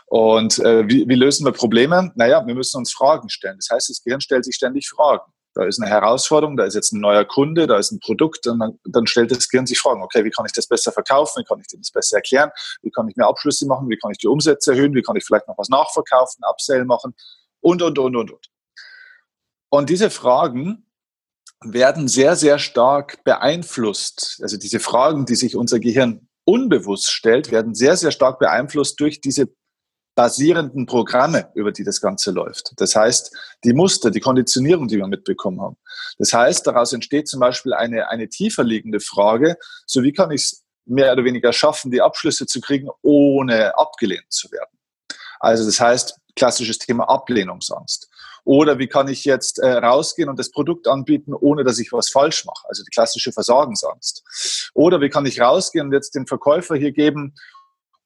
Und 0.07 0.59
äh, 0.59 0.87
wie, 0.89 1.09
wie 1.09 1.15
lösen 1.15 1.47
wir 1.47 1.53
Probleme? 1.53 2.13
Naja, 2.15 2.47
wir 2.47 2.55
müssen 2.55 2.79
uns 2.79 2.93
Fragen 2.93 3.29
stellen. 3.29 3.57
Das 3.57 3.69
heißt, 3.71 3.91
das 3.91 4.03
Gehirn 4.03 4.21
stellt 4.21 4.45
sich 4.45 4.55
ständig 4.55 4.89
Fragen. 4.89 5.33
Da 5.55 5.65
ist 5.65 5.81
eine 5.81 5.89
Herausforderung, 5.89 6.57
da 6.57 6.65
ist 6.65 6.75
jetzt 6.75 6.93
ein 6.93 7.01
neuer 7.01 7.25
Kunde, 7.25 7.69
da 7.69 7.79
ist 7.79 7.93
ein 7.93 8.01
Produkt 8.01 8.47
und 8.49 8.59
dann, 8.59 8.79
dann 8.85 9.07
stellt 9.07 9.31
das 9.31 9.49
Gehirn 9.49 9.67
sich 9.67 9.79
Fragen, 9.79 10.03
okay, 10.03 10.25
wie 10.25 10.31
kann 10.31 10.45
ich 10.47 10.53
das 10.53 10.67
besser 10.67 10.91
verkaufen, 10.91 11.41
wie 11.41 11.45
kann 11.45 11.61
ich 11.61 11.69
das 11.69 11.93
besser 11.93 12.17
erklären, 12.17 12.51
wie 12.83 12.91
kann 12.91 13.09
ich 13.09 13.15
mehr 13.15 13.29
Abschlüsse 13.29 13.67
machen, 13.67 13.89
wie 13.89 13.97
kann 13.97 14.11
ich 14.11 14.19
die 14.19 14.27
Umsätze 14.27 14.73
erhöhen, 14.73 14.95
wie 14.95 15.03
kann 15.03 15.15
ich 15.15 15.25
vielleicht 15.25 15.47
noch 15.47 15.57
was 15.57 15.69
nachverkaufen, 15.69 16.43
Upsell 16.45 16.85
machen 16.85 17.15
und, 17.61 17.83
und, 17.83 17.99
und, 17.99 18.17
und, 18.17 18.31
und. 18.33 18.51
Und 19.69 19.91
diese 19.91 20.11
Fragen 20.11 20.87
werden 21.65 22.09
sehr, 22.09 22.35
sehr 22.35 22.59
stark 22.59 23.23
beeinflusst. 23.23 24.41
Also 24.43 24.57
diese 24.57 24.81
Fragen, 24.81 25.25
die 25.25 25.37
sich 25.37 25.57
unser 25.57 25.79
Gehirn 25.79 26.29
unbewusst 26.45 27.11
stellt, 27.11 27.53
werden 27.53 27.75
sehr, 27.75 27.97
sehr 27.97 28.11
stark 28.11 28.41
beeinflusst 28.41 29.01
durch 29.01 29.21
diese 29.21 29.49
basierenden 30.15 30.87
Programme, 30.87 31.51
über 31.55 31.73
die 31.73 31.85
das 31.85 32.01
Ganze 32.01 32.31
läuft. 32.31 32.73
Das 32.77 32.95
heißt, 32.95 33.37
die 33.65 33.73
Muster, 33.73 34.11
die 34.11 34.21
Konditionierung, 34.21 34.89
die 34.89 34.97
wir 34.97 35.07
mitbekommen 35.07 35.61
haben. 35.61 35.77
Das 36.19 36.33
heißt, 36.33 36.67
daraus 36.67 36.93
entsteht 36.93 37.29
zum 37.29 37.41
Beispiel 37.41 37.73
eine, 37.73 38.09
eine 38.09 38.29
tiefer 38.29 38.63
liegende 38.63 39.01
Frage, 39.01 39.57
so 39.87 40.03
wie 40.03 40.13
kann 40.13 40.31
ich 40.31 40.43
es 40.43 40.65
mehr 40.87 41.13
oder 41.13 41.25
weniger 41.25 41.53
schaffen, 41.53 41.91
die 41.91 42.03
Abschlüsse 42.03 42.47
zu 42.47 42.61
kriegen, 42.61 42.89
ohne 43.03 43.77
abgelehnt 43.77 44.31
zu 44.31 44.51
werden. 44.53 44.79
Also 45.41 45.65
das 45.65 45.81
heißt, 45.81 46.19
klassisches 46.37 46.79
Thema 46.79 47.09
Ablehnungsangst. 47.09 48.09
Oder 48.45 48.79
wie 48.79 48.89
kann 48.89 49.09
ich 49.09 49.25
jetzt 49.25 49.59
äh, 49.59 49.73
rausgehen 49.73 50.29
und 50.29 50.39
das 50.39 50.51
Produkt 50.51 50.87
anbieten, 50.87 51.33
ohne 51.33 51.65
dass 51.65 51.79
ich 51.79 51.93
was 51.93 52.11
falsch 52.11 52.45
mache? 52.45 52.69
Also 52.69 52.83
die 52.83 52.91
klassische 52.91 53.33
Versagensangst. 53.33 54.71
Oder 54.75 55.01
wie 55.01 55.09
kann 55.09 55.25
ich 55.25 55.41
rausgehen 55.41 55.87
und 55.87 55.93
jetzt 55.95 56.15
den 56.15 56.27
Verkäufer 56.27 56.77
hier 56.77 56.93
geben 56.93 57.35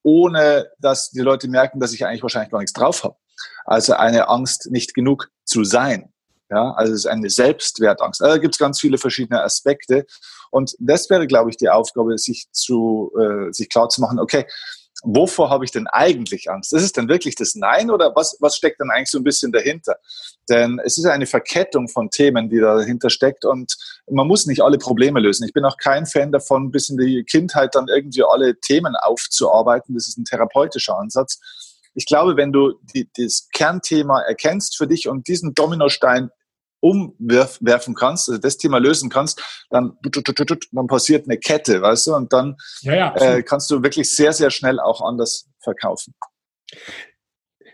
ohne 0.03 0.69
dass 0.79 1.11
die 1.11 1.21
Leute 1.21 1.49
merken, 1.49 1.81
dass 1.81 1.93
ich 1.93 2.05
eigentlich 2.05 2.23
wahrscheinlich 2.23 2.51
gar 2.51 2.59
nichts 2.59 2.73
drauf 2.73 3.05
habe. 3.05 3.17
Also 3.65 3.95
eine 3.95 4.29
Angst, 4.29 4.71
nicht 4.71 4.95
genug 4.95 5.31
zu 5.45 5.65
sein. 5.65 6.13
Ja, 6.51 6.73
also 6.73 6.95
es 6.95 7.01
ist 7.01 7.07
eine 7.07 7.29
Selbstwertangst. 7.29 8.23
Also 8.23 8.37
da 8.37 8.41
gibt 8.41 8.55
es 8.55 8.59
ganz 8.59 8.81
viele 8.81 8.97
verschiedene 8.97 9.43
Aspekte. 9.43 10.07
Und 10.51 10.75
das 10.79 11.11
wäre, 11.11 11.27
glaube 11.27 11.51
ich, 11.51 11.59
die 11.59 11.69
Aufgabe, 11.69 12.17
sich 12.17 12.47
zu, 12.53 13.13
äh, 13.21 13.53
sich 13.53 13.69
klar 13.69 13.91
zu 13.91 14.01
machen, 14.01 14.19
okay, 14.19 14.47
wovor 15.03 15.51
habe 15.51 15.65
ich 15.65 15.71
denn 15.71 15.87
eigentlich 15.87 16.51
Angst? 16.51 16.73
Ist 16.73 16.83
es 16.83 16.93
denn 16.93 17.09
wirklich 17.09 17.35
das 17.35 17.55
Nein 17.55 17.91
oder 17.91 18.15
was, 18.17 18.37
was 18.41 18.57
steckt 18.57 18.81
dann 18.81 18.91
eigentlich 18.91 19.11
so 19.11 19.19
ein 19.19 19.25
bisschen 19.25 19.53
dahinter? 19.53 19.97
Denn 20.49 20.81
es 20.85 20.99
ist 20.99 21.07
eine 21.07 21.27
Verkettung 21.27 21.89
von 21.89 22.11
Themen, 22.11 22.49
die 22.49 22.59
dahinter 22.59 23.11
steckt 23.11 23.45
und 23.45 23.77
man 24.11 24.27
muss 24.27 24.47
nicht 24.47 24.63
alle 24.63 24.79
Probleme 24.79 25.21
lösen. 25.21 25.45
Ich 25.45 25.53
bin 25.53 25.65
auch 25.65 25.77
kein 25.77 26.07
Fan 26.07 26.33
davon, 26.33 26.71
bis 26.71 26.89
in 26.89 26.97
die 26.97 27.25
Kindheit 27.25 27.75
dann 27.75 27.89
irgendwie 27.89 28.25
alle 28.25 28.59
Themen 28.59 28.97
aufzuarbeiten. 28.97 29.95
Das 29.95 30.09
ist 30.09 30.19
ein 30.19 30.25
therapeutischer 30.25 30.99
Ansatz. 30.99 31.39
Ich 31.95 32.07
glaube, 32.07 32.37
wenn 32.37 32.53
du 32.53 32.75
die, 32.95 33.09
das 33.17 33.49
Kernthema 33.53 34.21
erkennst 34.23 34.77
für 34.77 34.87
dich 34.87 35.09
und 35.09 35.29
diesen 35.29 35.55
Dominostein 35.55 36.31
umwerfen 36.81 37.95
kannst, 37.95 38.29
also 38.29 38.41
das 38.41 38.57
Thema 38.57 38.79
lösen 38.79 39.11
kannst, 39.11 39.43
dann, 39.71 39.99
dann 40.73 40.87
passiert 40.87 41.27
eine 41.27 41.39
Kette, 41.39 41.83
weißt 41.83 42.09
du, 42.09 42.15
und 42.15 42.33
dann 42.33 42.57
ja, 42.81 42.95
ja, 42.95 43.15
äh, 43.17 43.43
kannst 43.43 43.71
du 43.71 43.83
wirklich 43.83 44.15
sehr, 44.15 44.33
sehr 44.33 44.51
schnell 44.51 44.81
auch 44.81 45.01
anders 45.01 45.49
verkaufen. 45.61 46.15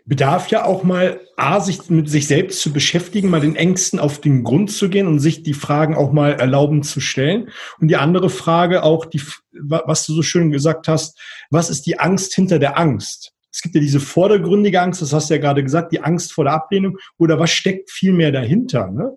Bedarf 0.06 0.48
ja 0.48 0.66
auch 0.66 0.82
mal, 0.82 1.20
A, 1.36 1.60
sich 1.60 1.88
mit 1.88 2.10
sich 2.10 2.26
selbst 2.26 2.60
zu 2.60 2.74
beschäftigen, 2.74 3.30
mal 3.30 3.40
den 3.40 3.56
Ängsten 3.56 3.98
auf 3.98 4.20
den 4.20 4.44
Grund 4.44 4.70
zu 4.70 4.90
gehen 4.90 5.06
und 5.06 5.18
sich 5.18 5.42
die 5.42 5.54
Fragen 5.54 5.96
auch 5.96 6.12
mal 6.12 6.34
erlauben 6.34 6.82
zu 6.82 7.00
stellen. 7.00 7.50
Und 7.80 7.88
die 7.88 7.96
andere 7.96 8.28
Frage 8.28 8.82
auch, 8.82 9.06
die, 9.06 9.22
was 9.52 10.04
du 10.04 10.12
so 10.12 10.22
schön 10.22 10.50
gesagt 10.50 10.88
hast, 10.88 11.18
was 11.50 11.70
ist 11.70 11.86
die 11.86 11.98
Angst 11.98 12.34
hinter 12.34 12.58
der 12.58 12.76
Angst? 12.78 13.32
Es 13.54 13.62
gibt 13.62 13.76
ja 13.76 13.80
diese 13.80 14.00
vordergründige 14.00 14.80
Angst, 14.80 15.00
das 15.00 15.12
hast 15.12 15.30
du 15.30 15.34
ja 15.34 15.40
gerade 15.40 15.62
gesagt, 15.62 15.92
die 15.92 16.00
Angst 16.00 16.32
vor 16.32 16.42
der 16.42 16.54
Ablehnung 16.54 16.98
oder 17.18 17.38
was 17.38 17.50
steckt 17.50 17.88
viel 17.88 18.12
mehr 18.12 18.32
dahinter? 18.32 18.90
Ne? 18.90 19.16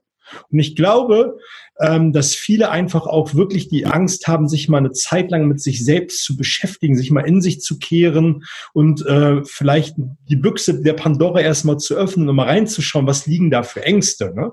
Und 0.52 0.60
ich 0.60 0.76
glaube, 0.76 1.40
ähm, 1.80 2.14
dass 2.14 2.36
viele 2.36 2.70
einfach 2.70 3.08
auch 3.08 3.34
wirklich 3.34 3.68
die 3.68 3.88
Angst 3.88 4.28
haben, 4.28 4.48
sich 4.48 4.70
mal 4.70 4.78
eine 4.78 4.92
Zeit 4.92 5.32
lang 5.32 5.48
mit 5.48 5.60
sich 5.60 5.84
selbst 5.84 6.24
zu 6.24 6.38
beschäftigen, 6.38 6.96
sich 6.96 7.10
mal 7.10 7.22
in 7.22 7.42
sich 7.42 7.62
zu 7.62 7.80
kehren 7.80 8.44
und 8.74 9.04
äh, 9.08 9.44
vielleicht 9.44 9.96
die 10.30 10.36
Büchse 10.36 10.84
der 10.84 10.94
Pandora 10.94 11.42
erstmal 11.42 11.78
zu 11.78 11.96
öffnen 11.96 12.30
und 12.30 12.36
mal 12.36 12.46
reinzuschauen, 12.46 13.08
was 13.08 13.26
liegen 13.26 13.50
da 13.50 13.64
für 13.64 13.84
Ängste. 13.84 14.36
Ne? 14.36 14.52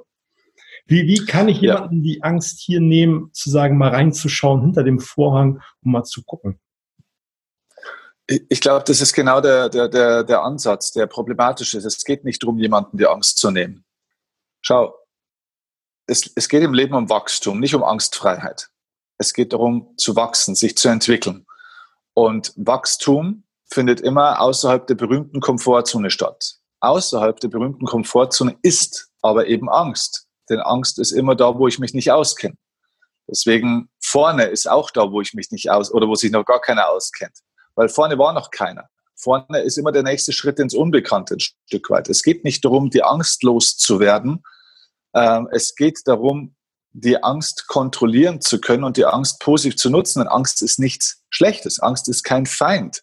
Wie, 0.87 1.07
wie 1.07 1.27
kann 1.27 1.49
ich 1.49 1.61
jemanden 1.61 1.97
ja. 1.97 2.15
die 2.15 2.23
Angst 2.23 2.63
hier 2.65 2.81
nehmen, 2.81 3.29
zu 3.35 3.51
sagen, 3.51 3.77
mal 3.77 3.91
reinzuschauen 3.91 4.63
hinter 4.63 4.83
dem 4.83 4.99
Vorhang, 4.99 5.61
um 5.83 5.93
mal 5.93 6.05
zu 6.05 6.23
gucken? 6.25 6.59
Ich 8.27 8.61
glaube, 8.61 8.85
das 8.87 9.01
ist 9.01 9.13
genau 9.13 9.41
der, 9.41 9.69
der, 9.69 9.89
der, 9.89 10.25
der 10.25 10.43
Ansatz, 10.43 10.93
der 10.93 11.07
problematisch 11.07 11.75
ist. 11.75 11.85
Es 11.85 12.05
geht 12.05 12.25
nicht 12.25 12.43
darum, 12.43 12.59
jemanden 12.59 12.97
die 12.97 13.07
Angst 13.07 13.39
zu 13.39 13.51
nehmen. 13.51 13.85
Schau, 14.63 14.95
es, 16.07 16.31
es 16.35 16.49
geht 16.49 16.63
im 16.63 16.73
Leben 16.73 16.95
um 16.95 17.11
Wachstum, 17.11 17.61
nicht 17.61 17.75
um 17.75 17.83
Angstfreiheit. 17.83 18.71
Es 19.19 19.33
geht 19.33 19.53
darum, 19.53 19.95
zu 19.97 20.17
wachsen, 20.17 20.55
sich 20.55 20.77
zu 20.77 20.89
entwickeln. 20.89 21.47
Und 22.15 22.53
Wachstum 22.57 23.45
findet 23.67 24.01
immer 24.01 24.41
außerhalb 24.41 24.87
der 24.87 24.95
berühmten 24.95 25.41
Komfortzone 25.41 26.11
statt. 26.11 26.57
Außerhalb 26.81 27.41
der 27.41 27.49
berühmten 27.49 27.87
Komfortzone 27.87 28.57
ist 28.63 29.11
aber 29.21 29.47
eben 29.47 29.69
Angst. 29.69 30.29
Denn 30.49 30.61
Angst 30.61 30.99
ist 30.99 31.13
immer 31.13 31.35
da, 31.35 31.59
wo 31.59 31.67
ich 31.69 31.79
mich 31.79 31.95
nicht 31.95 32.11
auskenne. 32.13 32.57
Deswegen 33.27 33.89
vorne 34.01 34.45
ist 34.45 34.69
auch 34.69 34.91
da, 34.91 35.11
wo 35.11 35.21
ich 35.21 35.33
mich 35.33 35.51
nicht 35.51 35.71
aus 35.71 35.93
oder 35.93 36.09
wo 36.09 36.15
sich 36.15 36.31
noch 36.31 36.45
gar 36.45 36.61
keiner 36.61 36.91
auskennt. 36.91 37.39
Weil 37.75 37.89
vorne 37.89 38.19
war 38.19 38.33
noch 38.33 38.51
keiner. 38.51 38.89
Vorne 39.17 39.61
ist 39.61 39.79
immer 39.79 39.93
der 39.93 40.03
nächste 40.03 40.33
Schritt 40.33 40.59
ins 40.59 40.75
Unbekannte 40.75 41.35
ein 41.35 41.41
Stück 41.41 41.91
weit. 41.91 42.09
Es 42.09 42.23
geht 42.23 42.45
nicht 42.45 42.65
darum, 42.65 42.91
die 42.91 43.03
Angst 43.03 43.43
loszuwerden. 43.43 44.43
Ähm, 45.15 45.49
es 45.53 45.75
geht 45.75 46.01
darum, 46.05 46.55
die 46.93 47.23
Angst 47.23 47.67
kontrollieren 47.67 48.41
zu 48.41 48.61
können 48.61 48.85
und 48.85 48.97
die 48.97 49.07
Angst 49.07 49.41
positiv 49.41 49.77
zu 49.77 49.91
nutzen. 49.91 50.21
Denn 50.21 50.29
Angst 50.29 50.63
ist 50.63 50.79
nichts 50.79 51.23
Schlechtes. 51.31 51.81
Angst 51.81 52.09
ist 52.09 52.23
kein 52.23 52.47
Feind. 52.47 53.03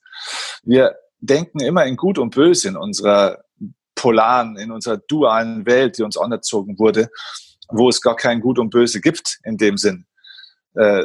Wir 0.64 0.96
denken 1.20 1.60
immer 1.60 1.86
in 1.86 1.98
Gut 1.98 2.18
und 2.18 2.34
Böse 2.36 2.70
in 2.70 2.78
unserer 2.78 3.44
polaren, 3.96 4.58
in 4.58 4.72
unserer 4.72 4.98
dualen 4.98 5.66
Welt, 5.66 5.98
die 5.98 6.04
uns 6.04 6.18
anerzogen 6.18 6.80
wurde, 6.80 7.10
wo 7.70 7.90
es 7.90 8.02
gar 8.02 8.16
kein 8.16 8.42
Gut 8.42 8.60
und 8.60 8.70
Böse 8.70 9.02
gibt 9.02 9.40
in 9.44 9.58
dem 9.58 9.78
Sinn. 9.78 10.06
Äh, 10.76 11.04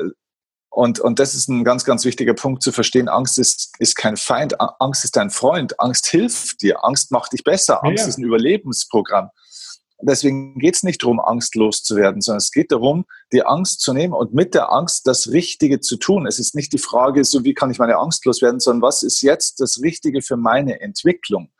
und, 0.76 1.00
und 1.00 1.18
das 1.18 1.34
ist 1.34 1.48
ein 1.48 1.64
ganz, 1.64 1.86
ganz 1.86 2.04
wichtiger 2.04 2.34
Punkt 2.34 2.62
zu 2.62 2.70
verstehen. 2.70 3.08
Angst 3.08 3.38
ist, 3.38 3.72
ist 3.78 3.96
kein 3.96 4.18
Feind, 4.18 4.60
Angst 4.78 5.04
ist 5.04 5.16
dein 5.16 5.30
Freund, 5.30 5.80
Angst 5.80 6.06
hilft 6.06 6.60
dir, 6.60 6.84
Angst 6.84 7.10
macht 7.10 7.32
dich 7.32 7.44
besser, 7.44 7.82
Angst 7.82 8.02
ja. 8.02 8.08
ist 8.10 8.18
ein 8.18 8.24
Überlebensprogramm. 8.24 9.30
Deswegen 10.02 10.58
geht 10.58 10.74
es 10.74 10.82
nicht 10.82 11.02
darum, 11.02 11.18
angstlos 11.18 11.82
zu 11.82 11.96
werden, 11.96 12.20
sondern 12.20 12.40
es 12.40 12.50
geht 12.50 12.72
darum, 12.72 13.06
die 13.32 13.42
Angst 13.42 13.80
zu 13.80 13.94
nehmen 13.94 14.12
und 14.12 14.34
mit 14.34 14.52
der 14.52 14.70
Angst 14.70 15.06
das 15.06 15.30
Richtige 15.30 15.80
zu 15.80 15.96
tun. 15.96 16.26
Es 16.26 16.38
ist 16.38 16.54
nicht 16.54 16.74
die 16.74 16.78
Frage, 16.78 17.24
so 17.24 17.42
wie 17.42 17.54
kann 17.54 17.70
ich 17.70 17.78
meine 17.78 17.96
Angst 17.96 18.26
loswerden, 18.26 18.60
sondern 18.60 18.82
was 18.82 19.02
ist 19.02 19.22
jetzt 19.22 19.60
das 19.60 19.80
Richtige 19.80 20.20
für 20.20 20.36
meine 20.36 20.82
Entwicklung. 20.82 21.50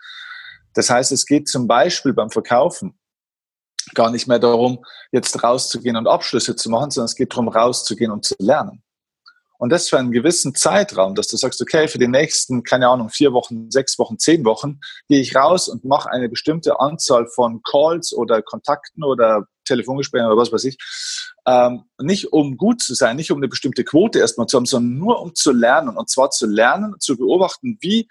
Das 0.75 0.90
heißt, 0.90 1.11
es 1.12 1.25
geht 1.25 1.49
zum 1.49 1.66
Beispiel 1.66 2.12
beim 2.12 2.28
Verkaufen 2.28 2.99
gar 3.94 4.11
nicht 4.11 4.26
mehr 4.26 4.40
darum, 4.40 4.85
jetzt 5.11 5.42
rauszugehen 5.42 5.96
und 5.96 6.06
Abschlüsse 6.06 6.54
zu 6.54 6.68
machen, 6.68 6.90
sondern 6.90 7.06
es 7.06 7.16
geht 7.16 7.32
darum, 7.32 7.49
rauszugehen 7.49 8.11
und 8.11 8.26
zu 8.26 8.35
lernen. 8.38 8.82
Und 9.58 9.70
das 9.70 9.88
für 9.88 9.98
einen 9.98 10.12
gewissen 10.12 10.54
Zeitraum, 10.54 11.14
dass 11.14 11.28
du 11.28 11.36
sagst, 11.36 11.60
okay, 11.62 11.88
für 11.88 11.98
die 11.98 12.08
nächsten, 12.08 12.62
keine 12.62 12.88
Ahnung, 12.88 13.08
vier 13.08 13.32
Wochen, 13.32 13.70
sechs 13.70 13.98
Wochen, 13.98 14.18
zehn 14.18 14.44
Wochen, 14.44 14.80
gehe 15.08 15.20
ich 15.20 15.34
raus 15.34 15.68
und 15.68 15.84
mache 15.84 16.10
eine 16.10 16.28
bestimmte 16.28 16.78
Anzahl 16.80 17.26
von 17.26 17.62
Calls 17.62 18.12
oder 18.12 18.42
Kontakten 18.42 19.02
oder 19.02 19.46
Telefongesprächen 19.64 20.26
oder 20.26 20.36
was 20.36 20.52
weiß 20.52 20.64
ich. 20.64 20.76
Ähm, 21.46 21.84
nicht 22.00 22.32
um 22.32 22.56
gut 22.56 22.82
zu 22.82 22.94
sein, 22.94 23.16
nicht 23.16 23.30
um 23.30 23.38
eine 23.38 23.48
bestimmte 23.48 23.84
Quote 23.84 24.18
erstmal 24.18 24.46
zu 24.46 24.56
haben, 24.56 24.66
sondern 24.66 24.98
nur 24.98 25.20
um 25.20 25.34
zu 25.34 25.52
lernen. 25.52 25.96
Und 25.96 26.10
zwar 26.10 26.30
zu 26.30 26.46
lernen, 26.46 26.96
zu 26.98 27.16
beobachten, 27.16 27.78
wie 27.80 28.08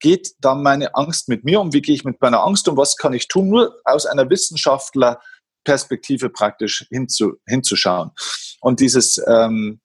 geht 0.00 0.34
dann 0.40 0.62
meine 0.62 0.94
Angst 0.94 1.28
mit 1.28 1.44
mir 1.44 1.60
um, 1.60 1.72
wie 1.72 1.82
gehe 1.82 1.94
ich 1.94 2.04
mit 2.04 2.20
meiner 2.20 2.44
Angst 2.44 2.68
um, 2.68 2.76
was 2.76 2.96
kann 2.96 3.14
ich 3.14 3.28
tun, 3.28 3.48
nur 3.48 3.80
aus 3.84 4.06
einer 4.06 4.28
Wissenschaftlerperspektive 4.30 6.30
praktisch 6.30 6.86
hinzu, 6.88 7.34
hinzuschauen. 7.46 8.10
Und 8.60 8.80
dieses, 8.80 9.20
ähm, 9.26 9.80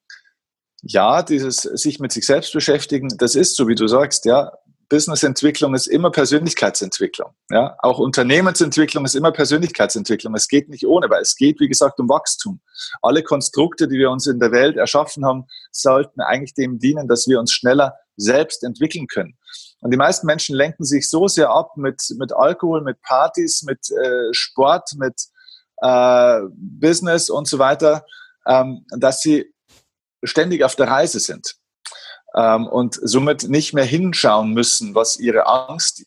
ja, 0.84 1.24
dieses 1.24 1.58
sich 1.58 2.00
mit 2.00 2.12
sich 2.12 2.26
selbst 2.26 2.54
beschäftigen, 2.54 3.10
das 3.18 3.36
ist, 3.36 3.56
so 3.56 3.68
wie 3.68 3.76
du 3.76 3.88
sagst, 3.88 4.26
ja, 4.26 4.52
Businessentwicklung 4.90 5.74
ist 5.74 5.88
immer 5.88 6.12
Persönlichkeitsentwicklung. 6.12 7.32
Ja, 7.50 7.76
auch 7.80 7.98
Unternehmensentwicklung 7.98 9.06
ist 9.06 9.16
immer 9.16 9.32
Persönlichkeitsentwicklung. 9.32 10.36
Es 10.36 10.48
geht 10.48 10.70
nicht 10.70 10.86
ohne, 10.86 11.10
weil 11.10 11.22
es 11.22 11.36
geht, 11.36 11.60
wie 11.60 11.68
gesagt, 11.68 12.00
um 12.00 12.10
Wachstum. 12.10 12.62
Alle 13.02 13.24
Konstrukte, 13.24 13.88
die 13.88 13.98
wir 13.98 14.12
uns 14.12 14.28
in 14.28 14.40
der 14.40 14.52
Welt 14.52 14.78
erschaffen 14.78 15.26
haben, 15.26 15.46
sollten 15.72 16.22
eigentlich 16.22 16.54
dem 16.54 16.78
dienen, 16.78 17.08
dass 17.08 17.28
wir 17.28 17.40
uns 17.40 17.52
schneller 17.52 17.96
selbst 18.18 18.64
entwickeln 18.64 19.08
können. 19.08 19.36
Und 19.80 19.92
die 19.92 19.98
meisten 19.98 20.28
Menschen 20.28 20.56
lenken 20.56 20.84
sich 20.84 21.10
so 21.10 21.28
sehr 21.28 21.50
ab 21.50 21.76
mit, 21.76 22.02
mit 22.20 22.32
Alkohol, 22.34 22.82
mit 22.82 23.02
Partys, 23.02 23.64
mit 23.64 23.80
äh, 23.90 24.32
Sport, 24.32 24.92
mit 24.98 25.16
äh, 25.82 26.40
Business 26.54 27.30
und 27.30 27.48
so 27.48 27.58
weiter, 27.58 28.06
ähm, 28.46 28.86
dass 28.98 29.22
sie 29.22 29.53
ständig 30.24 30.64
auf 30.64 30.76
der 30.76 30.88
Reise 30.88 31.20
sind 31.20 31.56
ähm, 32.36 32.68
und 32.68 33.00
somit 33.02 33.50
nicht 33.50 33.74
mehr 33.74 33.86
hinschauen 33.86 34.54
müssen, 34.54 34.96
was 34.96 35.20
ihre 35.20 35.48
Angst 35.48 36.06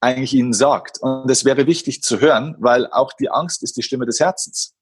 eigentlich 0.00 0.34
ihnen 0.34 0.52
sagt. 0.52 0.98
Und 1.00 1.30
es 1.30 1.44
wäre 1.44 1.66
wichtig 1.66 2.02
zu 2.02 2.20
hören, 2.20 2.54
weil 2.58 2.86
auch 2.90 3.12
die 3.14 3.30
Angst 3.30 3.62
ist 3.62 3.76
die 3.76 3.82
Stimme 3.82 4.06
des 4.06 4.20
Herzens. 4.20 4.74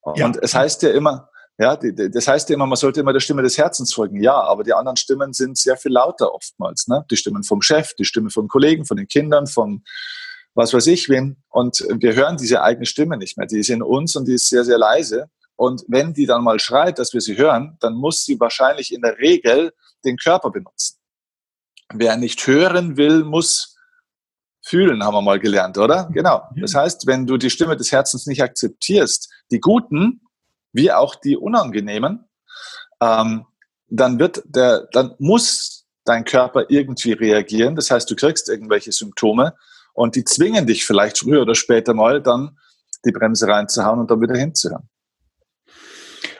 Und 0.00 0.18
ja. 0.18 0.32
es 0.40 0.54
heißt 0.54 0.82
ja 0.82 0.90
immer, 0.90 1.28
ja, 1.58 1.76
das 1.76 2.28
heißt 2.28 2.48
ja 2.50 2.54
immer, 2.54 2.66
man 2.66 2.76
sollte 2.76 3.00
immer 3.00 3.12
der 3.12 3.20
Stimme 3.20 3.42
des 3.42 3.56
Herzens 3.56 3.92
folgen. 3.92 4.22
Ja, 4.22 4.34
aber 4.34 4.62
die 4.62 4.74
anderen 4.74 4.96
Stimmen 4.96 5.32
sind 5.32 5.56
sehr 5.56 5.76
viel 5.76 5.92
lauter 5.92 6.32
oftmals. 6.34 6.86
Ne? 6.86 7.04
Die 7.10 7.16
Stimmen 7.16 7.42
vom 7.42 7.62
Chef, 7.62 7.94
die 7.94 8.04
Stimme 8.04 8.30
von 8.30 8.46
Kollegen, 8.46 8.84
von 8.84 8.98
den 8.98 9.08
Kindern, 9.08 9.46
von 9.46 9.82
was 10.54 10.72
weiß 10.72 10.86
ich 10.88 11.08
wem. 11.08 11.36
Und 11.48 11.84
wir 11.88 12.14
hören 12.14 12.36
diese 12.36 12.62
eigene 12.62 12.86
Stimme 12.86 13.16
nicht 13.16 13.36
mehr. 13.36 13.46
Die 13.46 13.58
ist 13.58 13.70
in 13.70 13.82
uns 13.82 14.16
und 14.16 14.26
die 14.28 14.34
ist 14.34 14.48
sehr, 14.48 14.64
sehr 14.64 14.78
leise. 14.78 15.30
Und 15.56 15.84
wenn 15.88 16.12
die 16.12 16.26
dann 16.26 16.44
mal 16.44 16.60
schreit, 16.60 16.98
dass 16.98 17.12
wir 17.14 17.20
sie 17.20 17.36
hören, 17.36 17.76
dann 17.80 17.94
muss 17.94 18.24
sie 18.24 18.38
wahrscheinlich 18.38 18.92
in 18.92 19.00
der 19.00 19.18
Regel 19.18 19.72
den 20.04 20.16
Körper 20.16 20.50
benutzen. 20.50 20.98
Wer 21.92 22.16
nicht 22.16 22.46
hören 22.46 22.96
will, 22.96 23.24
muss 23.24 23.76
fühlen, 24.62 25.02
haben 25.04 25.14
wir 25.14 25.22
mal 25.22 25.38
gelernt, 25.38 25.78
oder? 25.78 26.08
Genau. 26.12 26.42
Das 26.56 26.74
heißt, 26.74 27.06
wenn 27.06 27.26
du 27.26 27.36
die 27.36 27.50
Stimme 27.50 27.76
des 27.76 27.92
Herzens 27.92 28.26
nicht 28.26 28.42
akzeptierst, 28.42 29.32
die 29.50 29.60
guten 29.60 30.20
wie 30.72 30.92
auch 30.92 31.14
die 31.14 31.36
unangenehmen, 31.36 32.28
ähm, 33.00 33.46
dann 33.88 34.18
wird 34.18 34.42
der, 34.44 34.88
dann 34.92 35.14
muss 35.18 35.86
dein 36.04 36.24
Körper 36.24 36.66
irgendwie 36.68 37.12
reagieren. 37.12 37.76
Das 37.76 37.90
heißt, 37.90 38.10
du 38.10 38.16
kriegst 38.16 38.48
irgendwelche 38.48 38.92
Symptome 38.92 39.54
und 39.94 40.16
die 40.16 40.24
zwingen 40.24 40.66
dich 40.66 40.84
vielleicht 40.84 41.18
früher 41.18 41.42
oder 41.42 41.54
später 41.54 41.94
mal 41.94 42.20
dann 42.20 42.58
die 43.04 43.12
Bremse 43.12 43.46
reinzuhauen 43.46 44.00
und 44.00 44.10
dann 44.10 44.20
wieder 44.20 44.36
hinzuhören. 44.36 44.88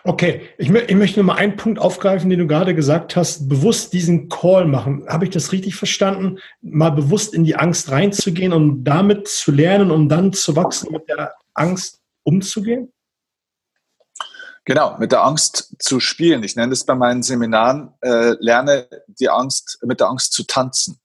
Okay, 0.07 0.43
ich, 0.57 0.71
ich 0.71 0.95
möchte 0.95 1.19
nur 1.19 1.27
mal 1.27 1.35
einen 1.35 1.57
Punkt 1.57 1.81
aufgreifen, 1.81 2.31
den 2.31 2.39
du 2.39 2.47
gerade 2.47 2.77
gesagt 2.77 3.17
hast. 3.17 3.49
Bewusst 3.49 3.93
diesen 3.93 4.29
Call 4.29 4.67
machen. 4.67 5.05
Habe 5.09 5.25
ich 5.25 5.31
das 5.31 5.51
richtig 5.51 5.75
verstanden? 5.75 6.39
Mal 6.61 6.91
bewusst 6.91 7.35
in 7.35 7.43
die 7.43 7.57
Angst 7.57 7.91
reinzugehen 7.91 8.53
und 8.53 8.85
damit 8.85 9.27
zu 9.27 9.51
lernen, 9.51 9.91
um 9.91 10.09
dann 10.09 10.33
zu 10.33 10.55
wachsen, 10.55 10.93
mit 10.93 11.09
der 11.09 11.35
Angst 11.55 12.01
umzugehen? 12.23 12.93
Genau, 14.65 14.97
mit 14.99 15.11
der 15.11 15.25
Angst 15.25 15.75
zu 15.81 15.99
spielen. 15.99 16.45
Ich 16.45 16.55
nenne 16.55 16.73
es 16.73 16.85
bei 16.85 16.95
meinen 16.95 17.25
Seminaren, 17.25 17.93
äh, 18.01 18.37
lerne 18.39 18.89
die 19.09 19.29
Angst, 19.29 19.79
mit 19.83 19.99
der 19.99 20.09
Angst 20.09 20.33
zu 20.33 20.45
tanzen. 20.45 21.01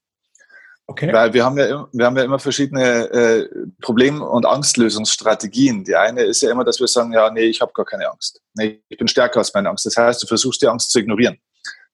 Okay. 0.91 1.13
Weil 1.13 1.33
wir 1.33 1.45
haben 1.45 1.57
ja, 1.57 1.87
wir 1.89 2.05
haben 2.05 2.17
ja 2.17 2.23
immer 2.23 2.37
verschiedene 2.37 3.09
äh, 3.11 3.47
Problem- 3.81 4.21
und 4.21 4.45
Angstlösungsstrategien. 4.45 5.85
Die 5.85 5.95
eine 5.95 6.23
ist 6.23 6.41
ja 6.41 6.51
immer, 6.51 6.65
dass 6.65 6.81
wir 6.81 6.87
sagen, 6.87 7.13
ja, 7.13 7.29
nee, 7.31 7.45
ich 7.45 7.61
habe 7.61 7.71
gar 7.71 7.85
keine 7.85 8.11
Angst. 8.11 8.41
Nee, 8.55 8.83
ich 8.89 8.97
bin 8.97 9.07
stärker 9.07 9.39
als 9.39 9.53
meine 9.53 9.69
Angst. 9.69 9.85
Das 9.85 9.95
heißt, 9.95 10.21
du 10.21 10.27
versuchst 10.27 10.61
die 10.61 10.67
Angst 10.67 10.91
zu 10.91 10.99
ignorieren. 10.99 11.37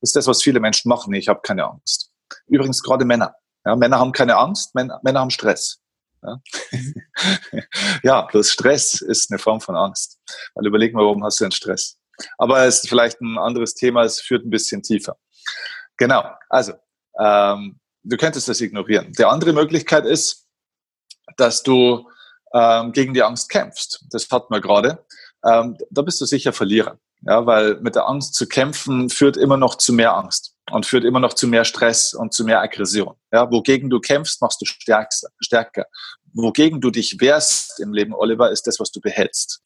Das 0.01 0.09
ist 0.09 0.15
das, 0.15 0.25
was 0.25 0.41
viele 0.41 0.59
Menschen 0.59 0.89
machen. 0.89 1.11
Nee, 1.11 1.19
ich 1.19 1.27
habe 1.27 1.41
keine 1.43 1.65
Angst. 1.65 2.09
Übrigens 2.47 2.81
gerade 2.81 3.05
Männer. 3.05 3.35
Ja, 3.65 3.75
Männer 3.75 3.99
haben 3.99 4.13
keine 4.13 4.35
Angst, 4.35 4.73
Männer, 4.73 4.99
Männer 5.03 5.19
haben 5.19 5.29
Stress. 5.29 5.79
Ja? 6.23 6.41
ja, 8.03 8.21
bloß 8.23 8.49
Stress 8.49 9.01
ist 9.01 9.29
eine 9.29 9.37
Form 9.37 9.61
von 9.61 9.75
Angst. 9.75 10.19
Weil 10.55 10.65
überleg 10.65 10.95
mal, 10.95 11.05
warum 11.05 11.23
hast 11.23 11.39
du 11.39 11.43
denn 11.43 11.51
Stress? 11.51 11.99
Aber 12.39 12.65
es 12.65 12.79
ist 12.79 12.89
vielleicht 12.89 13.21
ein 13.21 13.37
anderes 13.37 13.75
Thema, 13.75 14.01
es 14.01 14.21
führt 14.21 14.43
ein 14.43 14.49
bisschen 14.49 14.81
tiefer. 14.81 15.17
Genau, 15.97 16.23
also 16.49 16.73
ähm, 17.19 17.79
du 18.07 18.17
könntest 18.17 18.47
das 18.47 18.61
ignorieren. 18.61 19.11
Die 19.17 19.25
andere 19.25 19.53
Möglichkeit 19.53 20.05
ist, 20.05 20.47
dass 21.37 21.63
du 21.63 22.09
ähm, 22.53 22.91
gegen 22.91 23.13
die 23.13 23.23
Angst 23.23 23.49
kämpfst. 23.49 24.05
Das 24.09 24.29
hatten 24.31 24.53
wir 24.53 24.61
gerade. 24.61 25.05
Ähm, 25.45 25.77
da 25.89 26.01
bist 26.01 26.19
du 26.21 26.25
sicher 26.25 26.53
Verlierer. 26.53 26.97
Ja, 27.21 27.45
weil 27.45 27.79
mit 27.81 27.95
der 27.95 28.07
Angst 28.07 28.35
zu 28.35 28.47
kämpfen 28.47 29.09
führt 29.09 29.37
immer 29.37 29.57
noch 29.57 29.75
zu 29.75 29.91
mehr 29.91 30.15
Angst 30.15 30.55
und 30.71 30.85
führt 30.85 31.03
immer 31.03 31.19
noch 31.19 31.33
zu 31.33 31.47
mehr 31.47 31.65
Stress 31.65 32.13
und 32.13 32.31
zu 32.31 32.45
mehr 32.45 32.61
Aggression. 32.61 33.15
Ja, 33.31 33.51
wogegen 33.51 33.89
du 33.89 33.99
kämpfst, 33.99 34.39
machst 34.41 34.61
du 34.61 34.65
stärkster, 34.65 35.29
stärker. 35.39 35.87
Wogegen 36.33 36.79
du 36.79 36.91
dich 36.91 37.19
wehrst 37.19 37.79
im 37.79 37.91
Leben, 37.91 38.13
Oliver, 38.13 38.51
ist 38.51 38.67
das, 38.67 38.79
was 38.79 38.91
du 38.91 39.01
behältst. 39.01 39.61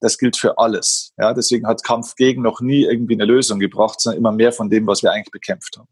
Das 0.00 0.16
gilt 0.16 0.36
für 0.36 0.58
alles. 0.58 1.12
Ja, 1.18 1.34
deswegen 1.34 1.66
hat 1.66 1.82
Kampf 1.82 2.14
gegen 2.14 2.42
noch 2.42 2.60
nie 2.60 2.84
irgendwie 2.84 3.14
eine 3.14 3.24
Lösung 3.24 3.58
gebracht, 3.58 4.00
sondern 4.00 4.18
immer 4.18 4.32
mehr 4.32 4.52
von 4.52 4.70
dem, 4.70 4.86
was 4.86 5.02
wir 5.02 5.10
eigentlich 5.10 5.32
bekämpft 5.32 5.78
haben. 5.78 5.88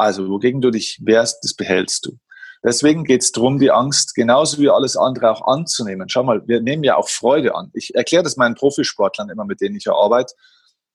Also 0.00 0.28
wogegen 0.28 0.60
du 0.60 0.70
dich 0.70 0.98
wehrst, 1.04 1.44
das 1.44 1.54
behältst 1.54 2.06
du. 2.06 2.18
Deswegen 2.62 3.04
geht 3.04 3.22
es 3.22 3.32
darum, 3.32 3.58
die 3.58 3.70
Angst 3.70 4.14
genauso 4.14 4.58
wie 4.58 4.68
alles 4.68 4.96
andere 4.96 5.30
auch 5.30 5.46
anzunehmen. 5.46 6.08
Schau 6.08 6.22
mal, 6.22 6.46
wir 6.46 6.60
nehmen 6.60 6.84
ja 6.84 6.96
auch 6.96 7.08
Freude 7.08 7.54
an. 7.54 7.70
Ich 7.74 7.94
erkläre 7.94 8.22
das 8.22 8.36
meinen 8.36 8.54
Profisportlern 8.54 9.30
immer, 9.30 9.44
mit 9.44 9.60
denen 9.60 9.76
ich 9.76 9.90
arbeite. 9.90 10.34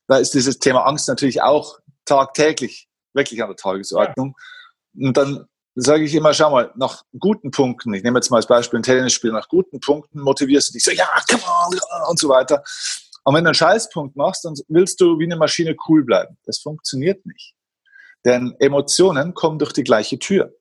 Da 0.07 0.17
ist 0.17 0.33
dieses 0.33 0.59
Thema 0.59 0.85
Angst 0.85 1.07
natürlich 1.07 1.41
auch 1.41 1.79
tagtäglich 2.05 2.87
wirklich 3.13 3.41
an 3.41 3.49
der 3.49 3.55
Tagesordnung. 3.55 4.35
Ja. 4.93 5.07
Und 5.07 5.17
dann 5.17 5.45
sage 5.75 6.03
ich 6.03 6.13
immer, 6.13 6.33
schau 6.33 6.51
mal, 6.51 6.71
nach 6.75 7.03
guten 7.19 7.51
Punkten, 7.51 7.93
ich 7.93 8.03
nehme 8.03 8.17
jetzt 8.19 8.29
mal 8.29 8.37
als 8.37 8.47
Beispiel 8.47 8.79
ein 8.79 8.83
Tennisspiel, 8.83 9.31
nach 9.31 9.49
guten 9.49 9.79
Punkten 9.79 10.21
motivierst 10.21 10.69
du 10.69 10.73
dich 10.73 10.83
so, 10.83 10.91
ja, 10.91 11.07
come 11.29 11.43
on, 11.43 11.79
und 12.09 12.19
so 12.19 12.29
weiter. 12.29 12.63
Und 13.23 13.33
wenn 13.35 13.43
du 13.43 13.49
einen 13.49 13.55
Scheißpunkt 13.55 14.15
machst, 14.15 14.45
dann 14.45 14.53
willst 14.67 15.01
du 15.01 15.17
wie 15.19 15.25
eine 15.25 15.35
Maschine 15.35 15.75
cool 15.87 16.03
bleiben. 16.03 16.37
Das 16.45 16.59
funktioniert 16.59 17.25
nicht. 17.25 17.54
Denn 18.25 18.55
Emotionen 18.59 19.33
kommen 19.33 19.59
durch 19.59 19.71
die 19.71 19.83
gleiche 19.83 20.19
Tür. 20.19 20.53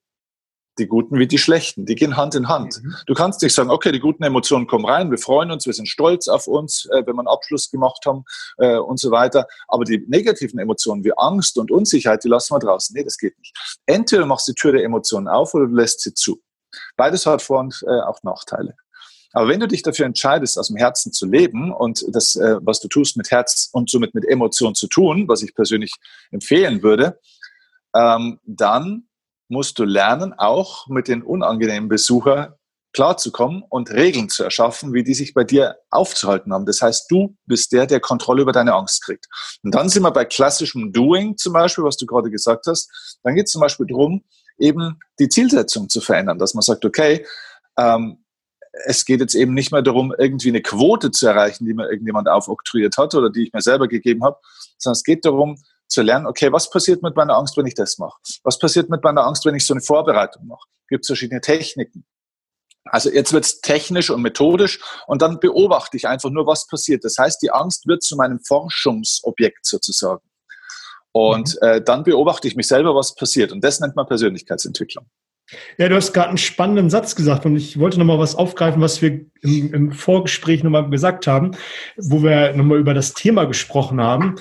Die 0.78 0.87
guten 0.88 1.21
wie 1.21 1.28
die 1.28 1.38
schlechten, 1.38 1.87
die 1.87 1.94
gehen 1.94 2.16
Hand 2.16 2.35
in 2.35 2.49
Hand. 2.49 2.83
Mhm. 2.83 2.97
Du 3.06 3.14
kannst 3.14 3.40
nicht 3.42 3.54
sagen, 3.54 3.71
okay, 3.71 3.92
die 3.92 4.00
guten 4.00 4.25
Emotionen 4.25 4.66
kommen 4.66 4.85
rein, 4.85 5.09
wir 5.09 5.18
freuen 5.18 5.52
uns, 5.52 5.66
wir 5.66 5.73
sind 5.73 5.88
stolz 5.88 6.26
auf 6.26 6.49
uns, 6.49 6.87
äh, 6.87 7.06
wenn 7.06 7.14
wir 7.14 7.21
einen 7.21 7.28
Abschluss 7.28 7.71
gemacht 7.71 8.04
haben 8.06 8.25
äh, 8.59 8.76
und 8.76 8.99
so 8.99 9.12
weiter. 9.12 9.47
Aber 9.68 9.85
die 9.85 10.04
negativen 10.09 10.59
Emotionen 10.59 11.04
wie 11.04 11.12
Angst 11.16 11.59
und 11.59 11.71
Unsicherheit, 11.71 12.25
die 12.25 12.28
lassen 12.28 12.54
wir 12.54 12.59
draußen. 12.59 12.92
Nee, 12.94 13.04
das 13.04 13.18
geht 13.18 13.38
nicht. 13.38 13.56
Entweder 13.87 14.26
machst 14.26 14.49
du 14.49 14.52
die 14.52 14.61
Tür 14.61 14.73
der 14.73 14.83
Emotionen 14.83 15.28
auf 15.28 15.54
oder 15.54 15.68
du 15.68 15.75
lässt 15.75 16.00
sie 16.00 16.12
zu. 16.12 16.42
Beides 16.97 17.25
hat 17.25 17.40
Vor- 17.40 17.61
und 17.61 17.85
äh, 17.87 18.00
auch 18.00 18.21
Nachteile. 18.25 18.75
Aber 19.35 19.49
wenn 19.49 19.59
du 19.59 19.66
dich 19.66 19.83
dafür 19.83 20.06
entscheidest, 20.06 20.59
aus 20.59 20.68
dem 20.68 20.76
Herzen 20.76 21.12
zu 21.12 21.26
leben 21.26 21.73
und 21.73 22.04
das, 22.09 22.37
äh, 22.37 22.56
was 22.62 22.80
du 22.80 22.88
tust, 22.88 23.16
mit 23.16 23.33
Herz 23.33 23.68
und 23.73 23.90
somit 23.90 24.14
mit 24.14 24.25
Emotion 24.25 24.76
zu 24.76 24.87
tun, 24.87 25.26
was 25.26 25.42
ich 25.42 25.54
persönlich 25.54 25.92
empfehlen 26.30 26.83
würde, 26.85 27.18
ähm, 27.94 28.40
dann 28.44 29.08
musst 29.48 29.78
du 29.78 29.84
lernen, 29.84 30.32
auch 30.32 30.86
mit 30.88 31.08
den 31.08 31.22
unangenehmen 31.22 31.88
Besuchern 31.88 32.54
klarzukommen 32.94 33.64
und 33.68 33.90
Regeln 33.90 34.28
zu 34.28 34.44
erschaffen, 34.44 34.94
wie 34.94 35.02
die 35.02 35.14
sich 35.14 35.34
bei 35.34 35.44
dir 35.44 35.76
aufzuhalten 35.90 36.52
haben. 36.54 36.64
Das 36.64 36.80
heißt, 36.80 37.10
du 37.10 37.36
bist 37.44 37.72
der, 37.72 37.86
der 37.86 38.00
Kontrolle 38.00 38.42
über 38.42 38.52
deine 38.52 38.72
Angst 38.72 39.04
kriegt. 39.04 39.26
Und 39.62 39.74
dann 39.74 39.88
sind 39.88 40.04
wir 40.04 40.12
bei 40.12 40.24
klassischem 40.24 40.92
Doing 40.92 41.36
zum 41.36 41.52
Beispiel, 41.52 41.84
was 41.84 41.96
du 41.96 42.06
gerade 42.06 42.30
gesagt 42.30 42.66
hast. 42.66 43.18
Dann 43.24 43.34
geht 43.34 43.46
es 43.46 43.52
zum 43.52 43.60
Beispiel 43.60 43.86
darum, 43.86 44.22
eben 44.58 45.00
die 45.18 45.28
Zielsetzung 45.28 45.88
zu 45.88 46.00
verändern, 46.00 46.38
dass 46.38 46.54
man 46.54 46.62
sagt, 46.62 46.84
okay, 46.84 47.26
ähm, 47.76 48.24
es 48.86 49.04
geht 49.04 49.20
jetzt 49.20 49.34
eben 49.34 49.54
nicht 49.54 49.72
mehr 49.72 49.82
darum, 49.82 50.14
irgendwie 50.16 50.48
eine 50.48 50.62
Quote 50.62 51.10
zu 51.10 51.26
erreichen, 51.26 51.64
die 51.64 51.74
mir 51.74 51.88
irgendjemand 51.88 52.28
aufoktroyiert 52.28 52.96
hat 52.96 53.14
oder 53.14 53.30
die 53.30 53.44
ich 53.44 53.52
mir 53.52 53.60
selber 53.60 53.88
gegeben 53.88 54.24
habe, 54.24 54.38
sondern 54.78 54.96
es 54.96 55.04
geht 55.04 55.24
darum, 55.24 55.56
zu 55.88 56.02
lernen, 56.02 56.26
okay, 56.26 56.50
was 56.52 56.70
passiert 56.70 57.02
mit 57.02 57.16
meiner 57.16 57.36
Angst, 57.36 57.56
wenn 57.56 57.66
ich 57.66 57.74
das 57.74 57.98
mache? 57.98 58.18
Was 58.42 58.58
passiert 58.58 58.88
mit 58.90 59.02
meiner 59.02 59.26
Angst, 59.26 59.44
wenn 59.44 59.54
ich 59.54 59.66
so 59.66 59.74
eine 59.74 59.80
Vorbereitung 59.80 60.46
mache? 60.46 60.66
Gibt 60.88 61.04
es 61.04 61.08
verschiedene 61.08 61.40
Techniken? 61.40 62.04
Also 62.84 63.10
jetzt 63.10 63.32
wird 63.32 63.44
es 63.44 63.60
technisch 63.60 64.10
und 64.10 64.20
methodisch 64.20 64.78
und 65.06 65.22
dann 65.22 65.40
beobachte 65.40 65.96
ich 65.96 66.06
einfach 66.06 66.30
nur, 66.30 66.46
was 66.46 66.66
passiert. 66.66 67.04
Das 67.04 67.16
heißt, 67.18 67.40
die 67.42 67.50
Angst 67.50 67.86
wird 67.86 68.02
zu 68.02 68.16
meinem 68.16 68.40
Forschungsobjekt 68.40 69.64
sozusagen. 69.64 70.22
Und 71.12 71.56
mhm. 71.60 71.68
äh, 71.68 71.80
dann 71.82 72.02
beobachte 72.04 72.46
ich 72.46 72.56
mich 72.56 72.68
selber, 72.68 72.94
was 72.94 73.14
passiert. 73.14 73.52
Und 73.52 73.64
das 73.64 73.80
nennt 73.80 73.96
man 73.96 74.06
Persönlichkeitsentwicklung. 74.06 75.06
Ja, 75.78 75.88
du 75.88 75.94
hast 75.94 76.12
gerade 76.12 76.30
einen 76.30 76.38
spannenden 76.38 76.90
Satz 76.90 77.14
gesagt 77.14 77.44
und 77.44 77.56
ich 77.56 77.78
wollte 77.78 77.98
nochmal 77.98 78.18
was 78.18 78.34
aufgreifen, 78.34 78.80
was 78.80 79.02
wir 79.02 79.26
im, 79.42 79.74
im 79.74 79.92
Vorgespräch 79.92 80.64
nochmal 80.64 80.88
gesagt 80.88 81.26
haben, 81.26 81.56
wo 81.96 82.22
wir 82.22 82.54
nochmal 82.54 82.78
über 82.78 82.94
das 82.94 83.12
Thema 83.12 83.44
gesprochen 83.44 84.00
haben 84.00 84.36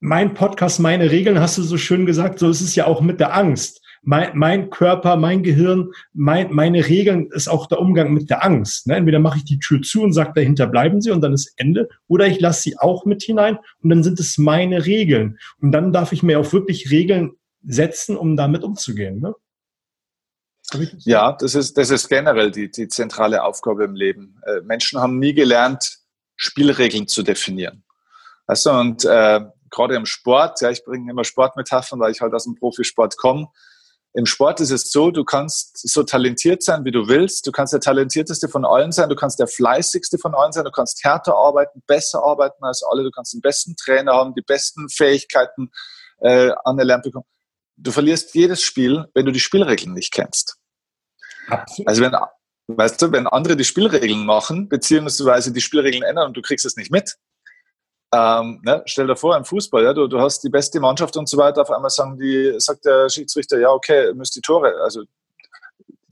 mein 0.00 0.34
Podcast, 0.34 0.80
meine 0.80 1.10
Regeln, 1.10 1.40
hast 1.40 1.58
du 1.58 1.62
so 1.62 1.78
schön 1.78 2.06
gesagt, 2.06 2.38
so 2.38 2.48
ist 2.50 2.60
es 2.60 2.74
ja 2.74 2.86
auch 2.86 3.00
mit 3.00 3.20
der 3.20 3.34
Angst. 3.34 3.82
Mein, 4.02 4.38
mein 4.38 4.70
Körper, 4.70 5.16
mein 5.16 5.42
Gehirn, 5.42 5.90
mein, 6.12 6.52
meine 6.52 6.86
Regeln 6.86 7.28
ist 7.32 7.48
auch 7.48 7.66
der 7.66 7.80
Umgang 7.80 8.12
mit 8.12 8.30
der 8.30 8.44
Angst. 8.44 8.86
Ne? 8.86 8.94
Entweder 8.96 9.18
mache 9.18 9.38
ich 9.38 9.44
die 9.44 9.58
Tür 9.58 9.82
zu 9.82 10.02
und 10.02 10.12
sage, 10.12 10.32
dahinter 10.34 10.68
bleiben 10.68 11.00
sie 11.00 11.10
und 11.10 11.22
dann 11.22 11.32
ist 11.32 11.52
Ende, 11.56 11.88
oder 12.06 12.28
ich 12.28 12.38
lasse 12.38 12.62
sie 12.62 12.78
auch 12.78 13.04
mit 13.04 13.22
hinein 13.22 13.58
und 13.82 13.90
dann 13.90 14.04
sind 14.04 14.20
es 14.20 14.38
meine 14.38 14.86
Regeln. 14.86 15.38
Und 15.60 15.72
dann 15.72 15.92
darf 15.92 16.12
ich 16.12 16.22
mir 16.22 16.38
auch 16.38 16.52
wirklich 16.52 16.90
Regeln 16.90 17.32
setzen, 17.64 18.16
um 18.16 18.36
damit 18.36 18.62
umzugehen. 18.62 19.20
Ne? 19.20 19.34
Ja, 20.98 21.32
das 21.32 21.54
ist, 21.54 21.76
das 21.76 21.90
ist 21.90 22.08
generell 22.08 22.50
die, 22.50 22.70
die 22.70 22.88
zentrale 22.88 23.42
Aufgabe 23.42 23.84
im 23.84 23.94
Leben. 23.94 24.40
Äh, 24.46 24.60
Menschen 24.62 25.00
haben 25.00 25.18
nie 25.18 25.34
gelernt, 25.34 25.98
Spielregeln 26.36 27.08
zu 27.08 27.22
definieren. 27.22 27.82
Also, 28.46 28.70
und 28.72 29.04
äh, 29.04 29.40
gerade 29.76 29.94
im 29.94 30.06
Sport, 30.06 30.60
ja, 30.60 30.70
ich 30.70 30.84
bringe 30.84 31.10
immer 31.10 31.24
Sportmetaphern, 31.24 32.00
weil 32.00 32.10
ich 32.10 32.20
halt 32.20 32.34
aus 32.34 32.44
dem 32.44 32.56
Profisport 32.56 33.16
komme. 33.16 33.48
Im 34.14 34.24
Sport 34.24 34.60
ist 34.60 34.70
es 34.70 34.90
so, 34.90 35.10
du 35.10 35.24
kannst 35.24 35.76
so 35.76 36.02
talentiert 36.02 36.62
sein, 36.62 36.86
wie 36.86 36.90
du 36.90 37.06
willst. 37.06 37.46
Du 37.46 37.52
kannst 37.52 37.74
der 37.74 37.80
talentierteste 37.80 38.48
von 38.48 38.64
allen 38.64 38.90
sein, 38.90 39.10
du 39.10 39.14
kannst 39.14 39.38
der 39.38 39.46
fleißigste 39.46 40.16
von 40.16 40.34
allen 40.34 40.52
sein, 40.52 40.64
du 40.64 40.70
kannst 40.70 41.04
härter 41.04 41.34
arbeiten, 41.34 41.82
besser 41.86 42.24
arbeiten 42.24 42.64
als 42.64 42.82
alle, 42.82 43.02
du 43.02 43.10
kannst 43.10 43.34
den 43.34 43.42
besten 43.42 43.76
Trainer 43.76 44.14
haben, 44.14 44.34
die 44.34 44.40
besten 44.40 44.88
Fähigkeiten 44.88 45.70
äh, 46.20 46.50
anerlernt 46.64 47.04
bekommen. 47.04 47.26
Du 47.76 47.92
verlierst 47.92 48.34
jedes 48.34 48.62
Spiel, 48.62 49.04
wenn 49.12 49.26
du 49.26 49.32
die 49.32 49.40
Spielregeln 49.40 49.92
nicht 49.92 50.14
kennst. 50.14 50.56
Absolut. 51.48 51.86
Also 51.86 52.02
wenn, 52.02 52.16
weißt 52.68 53.02
du, 53.02 53.12
wenn 53.12 53.26
andere 53.26 53.54
die 53.54 53.64
Spielregeln 53.64 54.24
machen, 54.24 54.70
beziehungsweise 54.70 55.52
die 55.52 55.60
Spielregeln 55.60 56.02
ändern 56.02 56.28
und 56.28 56.36
du 56.38 56.40
kriegst 56.40 56.64
es 56.64 56.76
nicht 56.76 56.90
mit, 56.90 57.16
ähm, 58.12 58.60
ne, 58.64 58.82
stell 58.86 59.06
dir 59.06 59.16
vor, 59.16 59.36
im 59.36 59.44
Fußball, 59.44 59.82
ja, 59.82 59.92
du, 59.92 60.06
du 60.06 60.20
hast 60.20 60.42
die 60.42 60.48
beste 60.48 60.80
Mannschaft 60.80 61.16
und 61.16 61.28
so 61.28 61.36
weiter, 61.36 61.62
auf 61.62 61.70
einmal 61.70 61.90
sagen 61.90 62.18
die, 62.18 62.54
sagt 62.58 62.84
der 62.84 63.08
Schiedsrichter, 63.08 63.58
ja, 63.58 63.70
okay, 63.70 64.12
müsst 64.14 64.36
die 64.36 64.40
Tore, 64.40 64.74
also 64.82 65.02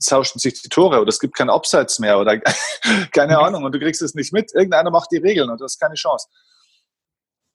tauschen 0.05 0.39
sich 0.39 0.61
die 0.61 0.69
Tore 0.69 0.99
oder 0.99 1.09
es 1.09 1.19
gibt 1.19 1.35
keinen 1.35 1.49
Abseits 1.49 1.99
mehr 1.99 2.19
oder 2.19 2.39
keine 3.11 3.39
Ahnung 3.39 3.63
und 3.63 3.73
du 3.73 3.79
kriegst 3.79 4.01
es 4.01 4.13
nicht 4.13 4.33
mit. 4.33 4.53
Irgendeiner 4.53 4.91
macht 4.91 5.11
die 5.11 5.17
Regeln 5.17 5.49
und 5.49 5.59
du 5.59 5.63
hast 5.63 5.79
keine 5.79 5.95
Chance. 5.95 6.27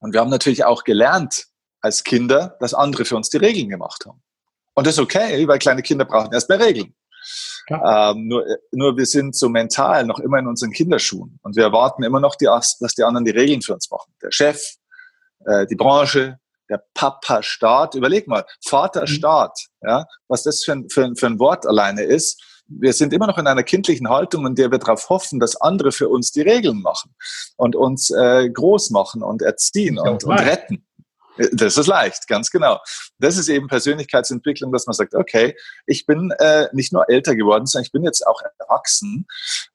Und 0.01 0.15
wir 0.15 0.21
haben 0.21 0.31
natürlich 0.31 0.65
auch 0.65 0.85
gelernt 0.85 1.47
als 1.81 2.03
Kinder, 2.03 2.57
dass 2.61 2.75
andere 2.75 3.05
für 3.05 3.17
uns 3.17 3.29
die 3.29 3.37
Regeln 3.37 3.69
gemacht 3.69 4.05
haben. 4.07 4.23
Und 4.75 4.87
das 4.87 4.95
ist 4.95 5.01
okay, 5.01 5.47
weil 5.47 5.59
kleine 5.59 5.83
Kinder 5.83 6.05
brauchen 6.05 6.33
erst 6.33 6.49
mehr 6.49 6.61
Ähm, 7.71 8.29
nur, 8.29 8.45
nur 8.73 8.97
wir 8.97 9.07
sind 9.07 9.37
so 9.37 9.49
mental 9.49 10.05
noch 10.05 10.19
immer 10.19 10.39
in 10.39 10.47
unseren 10.47 10.73
Kinderschuhen 10.73 11.39
und 11.43 11.57
wir 11.57 11.65
erwarten 11.65 12.03
immer 12.03 12.21
noch, 12.21 12.37
die, 12.37 12.47
dass 12.47 12.95
die 12.97 13.05
anderen 13.05 13.25
die 13.25 13.31
Regeln 13.31 13.63
für 13.63 13.75
uns 13.75 13.91
machen. 13.91 14.13
Der 14.23 14.33
Chef, 14.33 14.61
äh, 15.47 15.67
die 15.67 15.77
Branche, 15.77 16.39
der 16.71 16.83
Papa-Staat. 16.95 17.95
Überleg 17.95 18.27
mal, 18.29 18.45
Vater-Staat, 18.65 19.59
mhm. 19.81 19.89
ja, 19.89 20.07
was 20.29 20.45
das 20.45 20.63
für 20.65 20.73
ein, 20.73 20.89
für, 20.89 21.05
ein, 21.05 21.17
für 21.17 21.27
ein 21.27 21.39
Wort 21.39 21.67
alleine 21.67 22.03
ist. 22.03 22.43
Wir 22.73 22.93
sind 22.93 23.13
immer 23.13 23.27
noch 23.27 23.37
in 23.37 23.49
einer 23.49 23.65
kindlichen 23.65 24.09
Haltung, 24.09 24.47
in 24.47 24.55
der 24.55 24.71
wir 24.71 24.79
darauf 24.79 25.09
hoffen, 25.09 25.41
dass 25.41 25.61
andere 25.61 25.91
für 25.91 26.09
uns 26.09 26.31
die 26.31 26.43
Regeln 26.43 26.81
machen 26.81 27.15
und 27.57 27.75
uns 27.75 28.11
äh, 28.11 28.49
groß 28.49 28.91
machen 28.91 29.25
und 29.25 29.43
erziehen 29.43 29.99
und, 29.99 30.23
und 30.23 30.39
retten. 30.39 30.87
Das 31.53 31.79
ist 31.79 31.87
leicht, 31.87 32.27
ganz 32.29 32.51
genau. 32.51 32.81
Das 33.19 33.39
ist 33.39 33.49
eben 33.49 33.69
Persönlichkeitsentwicklung, 33.69 34.73
dass 34.73 34.87
man 34.87 34.95
sagt, 34.95 35.15
okay, 35.15 35.57
ich 35.87 36.05
bin 36.05 36.31
äh, 36.39 36.69
nicht 36.73 36.93
nur 36.93 37.09
älter 37.09 37.35
geworden, 37.35 37.67
sondern 37.67 37.87
ich 37.87 37.93
bin 37.93 38.05
jetzt 38.05 38.27
auch 38.27 38.43
erwachsen. 38.59 39.27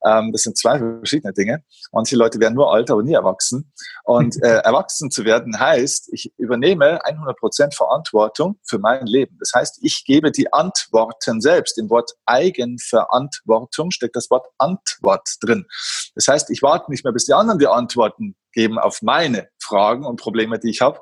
Ähm, 0.06 0.32
das 0.32 0.44
sind 0.44 0.58
zwei 0.58 0.78
verschiedene 0.78 1.34
Dinge. 1.34 1.64
Manche 1.92 2.16
Leute 2.16 2.40
werden 2.40 2.54
nur 2.54 2.74
alt, 2.74 2.92
aber 2.92 3.02
nie 3.02 3.14
erwachsen. 3.14 3.72
Und 4.04 4.36
äh, 4.44 4.58
erwachsen 4.58 5.10
zu 5.10 5.26
werden 5.26 5.60
heißt, 5.60 6.10
ich 6.14 6.34
übernehme 6.38 7.04
100 7.04 7.38
Prozent 7.38 7.76
Verantwortung 7.76 8.60
für 8.64 8.78
mein 8.78 9.06
Leben. 9.08 9.38
Das 9.40 9.52
heißt, 9.56 9.80
ich 9.82 10.04
gebe 10.06 10.32
die 10.32 10.54
Antworten 10.54 11.42
selbst. 11.42 11.78
Im 11.80 11.90
Wort 11.90 12.12
Eigenverantwortung 12.26 13.92
steckt 13.92 14.16
das 14.16 14.30
Wort 14.30 14.48
Antwort 14.58 15.28
drin. 15.42 15.66
Das 16.14 16.28
heißt, 16.28 16.50
ich 16.52 16.62
warte 16.62 16.92
nicht 16.92 17.04
mehr, 17.04 17.14
bis 17.14 17.26
die 17.26 17.34
anderen 17.34 17.60
die 17.60 17.68
Antworten 17.68 18.36
geben 18.56 18.80
auf 18.80 19.02
meine 19.02 19.50
Fragen 19.62 20.06
und 20.06 20.20
Probleme, 20.20 20.60
die 20.60 20.70
ich 20.70 20.82
habe, 20.82 21.00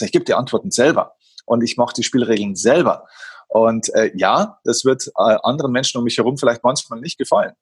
ich 0.00 0.12
gebe 0.12 0.24
die 0.24 0.34
Antworten 0.34 0.70
selber 0.70 1.14
und 1.46 1.62
ich 1.62 1.76
mache 1.76 1.94
die 1.94 2.02
Spielregeln 2.02 2.56
selber. 2.56 3.06
Und 3.48 3.94
äh, 3.94 4.10
ja, 4.14 4.58
das 4.64 4.84
wird 4.84 5.06
äh, 5.16 5.36
anderen 5.42 5.72
Menschen 5.72 5.98
um 5.98 6.04
mich 6.04 6.18
herum 6.18 6.38
vielleicht 6.38 6.64
manchmal 6.64 7.00
nicht 7.00 7.18
gefallen, 7.18 7.52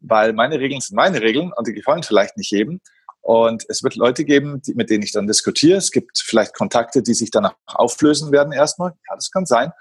weil 0.00 0.32
meine 0.32 0.58
Regeln 0.58 0.80
sind 0.80 0.96
meine 0.96 1.20
Regeln 1.20 1.52
und 1.54 1.66
die 1.66 1.72
gefallen 1.72 2.02
vielleicht 2.02 2.36
nicht 2.36 2.50
jedem. 2.50 2.80
Und 3.22 3.64
es 3.68 3.82
wird 3.82 3.96
Leute 3.96 4.24
geben, 4.24 4.62
die, 4.62 4.74
mit 4.74 4.90
denen 4.90 5.02
ich 5.02 5.12
dann 5.12 5.26
diskutiere. 5.26 5.78
Es 5.78 5.90
gibt 5.90 6.18
vielleicht 6.18 6.54
Kontakte, 6.54 7.02
die 7.02 7.14
sich 7.14 7.30
danach 7.30 7.54
auflösen 7.66 8.32
werden 8.32 8.52
erstmal. 8.52 8.90
Ja, 9.08 9.14
das 9.14 9.30
kann 9.30 9.46
sein. 9.46 9.72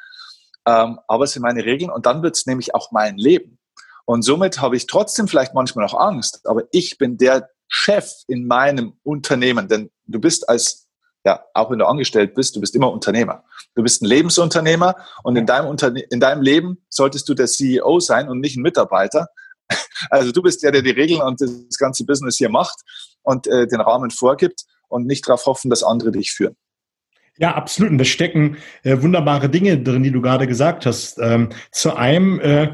Ähm, 0.66 1.00
aber 1.08 1.24
es 1.24 1.32
sind 1.32 1.42
meine 1.42 1.66
Regeln 1.66 1.90
und 1.90 2.06
dann 2.06 2.22
wird 2.22 2.36
es 2.36 2.46
nämlich 2.46 2.76
auch 2.76 2.92
mein 2.92 3.18
Leben. 3.18 3.58
Und 4.06 4.24
somit 4.24 4.60
habe 4.60 4.76
ich 4.76 4.88
trotzdem 4.88 5.28
vielleicht 5.28 5.54
manchmal 5.54 5.86
noch 5.86 5.94
Angst, 5.94 6.42
aber 6.46 6.64
ich 6.72 6.98
bin 6.98 7.18
der 7.18 7.50
Chef 7.68 8.12
in 8.28 8.48
meinem 8.48 8.98
Unternehmen, 9.04 9.68
denn 9.68 9.92
du 10.06 10.20
bist 10.20 10.50
als 10.50 10.89
ja, 11.30 11.46
auch 11.54 11.70
wenn 11.70 11.78
du 11.78 11.86
angestellt 11.86 12.34
bist, 12.34 12.56
du 12.56 12.60
bist 12.60 12.76
immer 12.76 12.92
Unternehmer. 12.92 13.44
Du 13.76 13.84
bist 13.84 14.02
ein 14.02 14.08
Lebensunternehmer 14.08 14.96
und 15.22 15.36
in 15.36 15.46
deinem, 15.46 15.68
Unterne 15.68 16.00
in 16.00 16.20
deinem 16.20 16.42
Leben 16.42 16.80
solltest 16.90 17.30
du 17.30 17.36
der 17.36 17.46
CEO 17.46 18.00
sein 18.00 18.30
und 18.30 18.40
nicht 18.40 18.58
ein 18.58 18.64
Mitarbeiter. 18.64 19.28
Also 20.10 20.32
du 20.32 20.42
bist 20.42 20.64
der, 20.64 20.72
der 20.72 20.82
die 20.82 20.92
Regeln 20.92 21.22
und 21.22 21.42
das 21.42 21.78
ganze 21.78 22.06
Business 22.06 22.38
hier 22.38 22.50
macht 22.50 22.80
und 23.22 23.46
äh, 23.48 23.68
den 23.68 23.82
Rahmen 23.82 24.10
vorgibt 24.10 24.64
und 24.88 25.06
nicht 25.06 25.28
darauf 25.28 25.46
hoffen, 25.46 25.70
dass 25.70 25.84
andere 25.84 26.12
dich 26.12 26.32
führen. 26.32 26.56
Ja, 27.38 27.54
absolut. 27.54 27.92
Und 27.92 27.98
da 28.00 28.06
stecken 28.06 28.58
äh, 28.84 29.02
wunderbare 29.02 29.50
Dinge 29.50 29.78
drin, 29.78 30.02
die 30.02 30.12
du 30.12 30.22
gerade 30.22 30.48
gesagt 30.48 30.86
hast. 30.86 31.20
Ähm, 31.20 31.50
zu 31.72 31.96
einem 31.96 32.40
äh, 32.40 32.74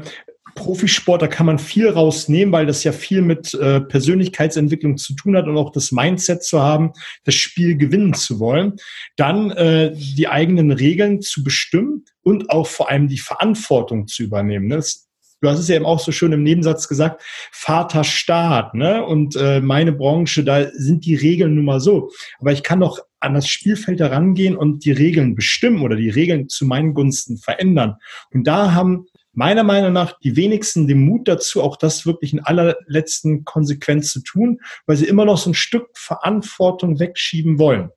Profisport, 0.56 1.22
da 1.22 1.28
kann 1.28 1.46
man 1.46 1.60
viel 1.60 1.88
rausnehmen, 1.88 2.50
weil 2.50 2.66
das 2.66 2.82
ja 2.82 2.90
viel 2.90 3.22
mit 3.22 3.54
äh, 3.54 3.80
Persönlichkeitsentwicklung 3.80 4.96
zu 4.96 5.14
tun 5.14 5.36
hat 5.36 5.46
und 5.46 5.56
auch 5.56 5.70
das 5.70 5.92
Mindset 5.92 6.42
zu 6.42 6.60
haben, 6.60 6.92
das 7.22 7.36
Spiel 7.36 7.76
gewinnen 7.76 8.14
zu 8.14 8.40
wollen. 8.40 8.74
Dann 9.14 9.52
äh, 9.52 9.92
die 9.94 10.26
eigenen 10.26 10.72
Regeln 10.72 11.22
zu 11.22 11.44
bestimmen 11.44 12.04
und 12.22 12.50
auch 12.50 12.66
vor 12.66 12.90
allem 12.90 13.06
die 13.06 13.18
Verantwortung 13.18 14.08
zu 14.08 14.24
übernehmen. 14.24 14.68
Das 14.68 15.06
du 15.40 15.48
hast 15.48 15.58
es 15.58 15.68
ja 15.68 15.76
eben 15.76 15.86
auch 15.86 16.00
so 16.00 16.12
schön 16.12 16.32
im 16.32 16.42
Nebensatz 16.42 16.88
gesagt, 16.88 17.22
Vaterstaat, 17.52 18.74
ne? 18.74 19.04
Und 19.04 19.36
äh, 19.36 19.60
meine 19.60 19.92
Branche, 19.92 20.42
da 20.44 20.66
sind 20.72 21.04
die 21.04 21.14
Regeln 21.14 21.54
nun 21.54 21.64
mal 21.64 21.80
so. 21.80 22.10
Aber 22.40 22.52
ich 22.52 22.62
kann 22.62 22.80
doch 22.80 23.00
an 23.20 23.34
das 23.34 23.48
Spielfeld 23.48 24.00
herangehen 24.00 24.56
und 24.56 24.84
die 24.84 24.92
Regeln 24.92 25.34
bestimmen 25.34 25.82
oder 25.82 25.96
die 25.96 26.10
Regeln 26.10 26.48
zu 26.48 26.64
meinen 26.64 26.94
Gunsten 26.94 27.38
verändern. 27.38 27.96
Und 28.32 28.46
da 28.46 28.72
haben 28.72 29.06
meiner 29.36 29.64
Meinung 29.64 29.92
nach 29.92 30.18
die 30.20 30.34
wenigsten 30.34 30.88
den 30.88 31.04
Mut 31.04 31.28
dazu, 31.28 31.62
auch 31.62 31.76
das 31.76 32.06
wirklich 32.06 32.32
in 32.32 32.40
allerletzten 32.40 33.44
Konsequenz 33.44 34.12
zu 34.12 34.20
tun, 34.20 34.60
weil 34.86 34.96
sie 34.96 35.06
immer 35.06 35.24
noch 35.24 35.38
so 35.38 35.50
ein 35.50 35.54
Stück 35.54 35.88
Verantwortung 35.94 36.98
wegschieben 36.98 37.58
wollen. 37.58 37.90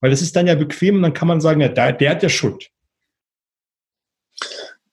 Weil 0.00 0.10
das 0.10 0.22
ist 0.22 0.36
dann 0.36 0.46
ja 0.46 0.54
bequem 0.54 0.96
und 0.96 1.02
dann 1.02 1.14
kann 1.14 1.28
man 1.28 1.40
sagen, 1.40 1.60
ja, 1.60 1.68
der, 1.68 1.92
der 1.92 2.10
hat 2.10 2.22
ja 2.22 2.28
Schuld 2.28 2.71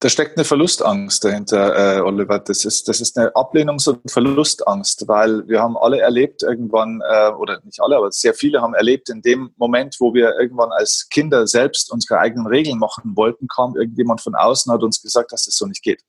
da 0.01 0.07
steckt 0.07 0.37
eine 0.37 0.45
Verlustangst 0.45 1.25
dahinter, 1.25 1.97
äh, 1.97 2.01
Oliver. 2.01 2.39
Das 2.39 2.63
ist, 2.63 2.87
das 2.87 3.01
ist 3.01 3.17
eine 3.17 3.35
Ablehnungs- 3.35 3.89
und 3.89 4.09
Verlustangst, 4.09 5.07
weil 5.09 5.45
wir 5.49 5.61
haben 5.61 5.75
alle 5.75 5.99
erlebt 5.99 6.41
irgendwann, 6.41 7.01
äh, 7.01 7.31
oder 7.31 7.59
nicht 7.65 7.81
alle, 7.81 7.97
aber 7.97 8.09
sehr 8.11 8.33
viele 8.33 8.61
haben 8.61 8.73
erlebt, 8.73 9.09
in 9.09 9.21
dem 9.21 9.51
Moment, 9.57 9.97
wo 9.99 10.13
wir 10.13 10.39
irgendwann 10.39 10.71
als 10.71 11.07
Kinder 11.09 11.47
selbst 11.47 11.91
unsere 11.91 12.19
eigenen 12.19 12.47
Regeln 12.47 12.79
machen 12.79 13.17
wollten, 13.17 13.47
kam 13.47 13.75
irgendjemand 13.75 14.21
von 14.21 14.35
außen, 14.35 14.71
hat 14.71 14.83
uns 14.83 15.01
gesagt, 15.01 15.33
dass 15.33 15.45
das 15.45 15.55
so 15.55 15.65
nicht 15.65 15.83
geht. 15.83 16.01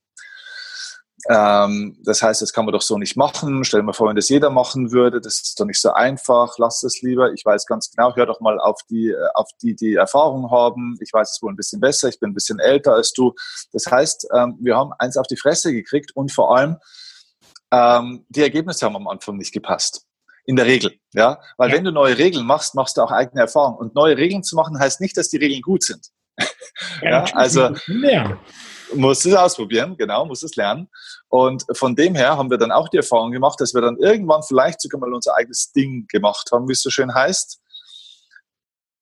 Ähm, 1.28 1.98
das 2.02 2.22
heißt, 2.22 2.40
das 2.40 2.52
kann 2.52 2.64
man 2.64 2.72
doch 2.72 2.82
so 2.82 2.96
nicht 2.96 3.16
machen. 3.16 3.64
Stell 3.64 3.80
dir 3.80 3.86
mal 3.86 3.92
vor, 3.92 4.08
wenn 4.08 4.16
das 4.16 4.28
jeder 4.28 4.50
machen 4.50 4.90
würde, 4.90 5.20
das 5.20 5.34
ist 5.40 5.60
doch 5.60 5.66
nicht 5.66 5.80
so 5.80 5.92
einfach. 5.92 6.56
Lass 6.58 6.82
es 6.82 7.02
lieber. 7.02 7.32
Ich 7.32 7.44
weiß 7.44 7.66
ganz 7.66 7.90
genau, 7.90 8.14
hör 8.16 8.26
doch 8.26 8.40
mal 8.40 8.58
auf 8.58 8.80
die, 8.88 9.08
äh, 9.08 9.28
auf 9.34 9.48
die, 9.62 9.74
die 9.74 9.94
Erfahrung 9.94 10.50
haben. 10.50 10.96
Ich 11.00 11.12
weiß 11.12 11.30
es 11.30 11.42
wohl 11.42 11.52
ein 11.52 11.56
bisschen 11.56 11.80
besser. 11.80 12.08
Ich 12.08 12.18
bin 12.18 12.30
ein 12.30 12.34
bisschen 12.34 12.58
älter 12.58 12.94
als 12.94 13.12
du. 13.12 13.34
Das 13.72 13.86
heißt, 13.86 14.28
ähm, 14.34 14.56
wir 14.60 14.76
haben 14.76 14.92
eins 14.98 15.16
auf 15.16 15.26
die 15.26 15.36
Fresse 15.36 15.72
gekriegt 15.72 16.16
und 16.16 16.32
vor 16.32 16.56
allem, 16.56 16.76
ähm, 17.72 18.24
die 18.28 18.42
Ergebnisse 18.42 18.86
haben 18.86 18.96
am 18.96 19.08
Anfang 19.08 19.36
nicht 19.36 19.52
gepasst. 19.52 20.06
In 20.46 20.56
der 20.56 20.66
Regel, 20.66 20.98
ja. 21.12 21.38
Weil 21.58 21.70
ja. 21.70 21.76
wenn 21.76 21.84
du 21.84 21.92
neue 21.92 22.16
Regeln 22.16 22.46
machst, 22.46 22.74
machst 22.74 22.96
du 22.96 23.02
auch 23.02 23.12
eigene 23.12 23.42
Erfahrungen. 23.42 23.78
Und 23.78 23.94
neue 23.94 24.16
Regeln 24.16 24.42
zu 24.42 24.56
machen 24.56 24.78
heißt 24.78 25.00
nicht, 25.00 25.16
dass 25.16 25.28
die 25.28 25.36
Regeln 25.36 25.60
gut 25.60 25.84
sind. 25.84 26.08
Ja, 27.02 27.24
also, 27.34 27.70
muss 28.94 29.24
es 29.24 29.34
ausprobieren, 29.34 29.96
genau, 29.96 30.26
muss 30.26 30.42
es 30.42 30.56
lernen. 30.56 30.88
Und 31.28 31.64
von 31.72 31.94
dem 31.94 32.14
her 32.14 32.36
haben 32.36 32.50
wir 32.50 32.58
dann 32.58 32.72
auch 32.72 32.88
die 32.88 32.98
Erfahrung 32.98 33.30
gemacht, 33.30 33.60
dass 33.60 33.74
wir 33.74 33.80
dann 33.80 33.96
irgendwann 33.98 34.42
vielleicht 34.42 34.80
sogar 34.80 35.00
mal 35.00 35.12
unser 35.12 35.36
eigenes 35.36 35.72
Ding 35.72 36.06
gemacht 36.08 36.50
haben, 36.52 36.68
wie 36.68 36.72
es 36.72 36.82
so 36.82 36.90
schön 36.90 37.14
heißt. 37.14 37.60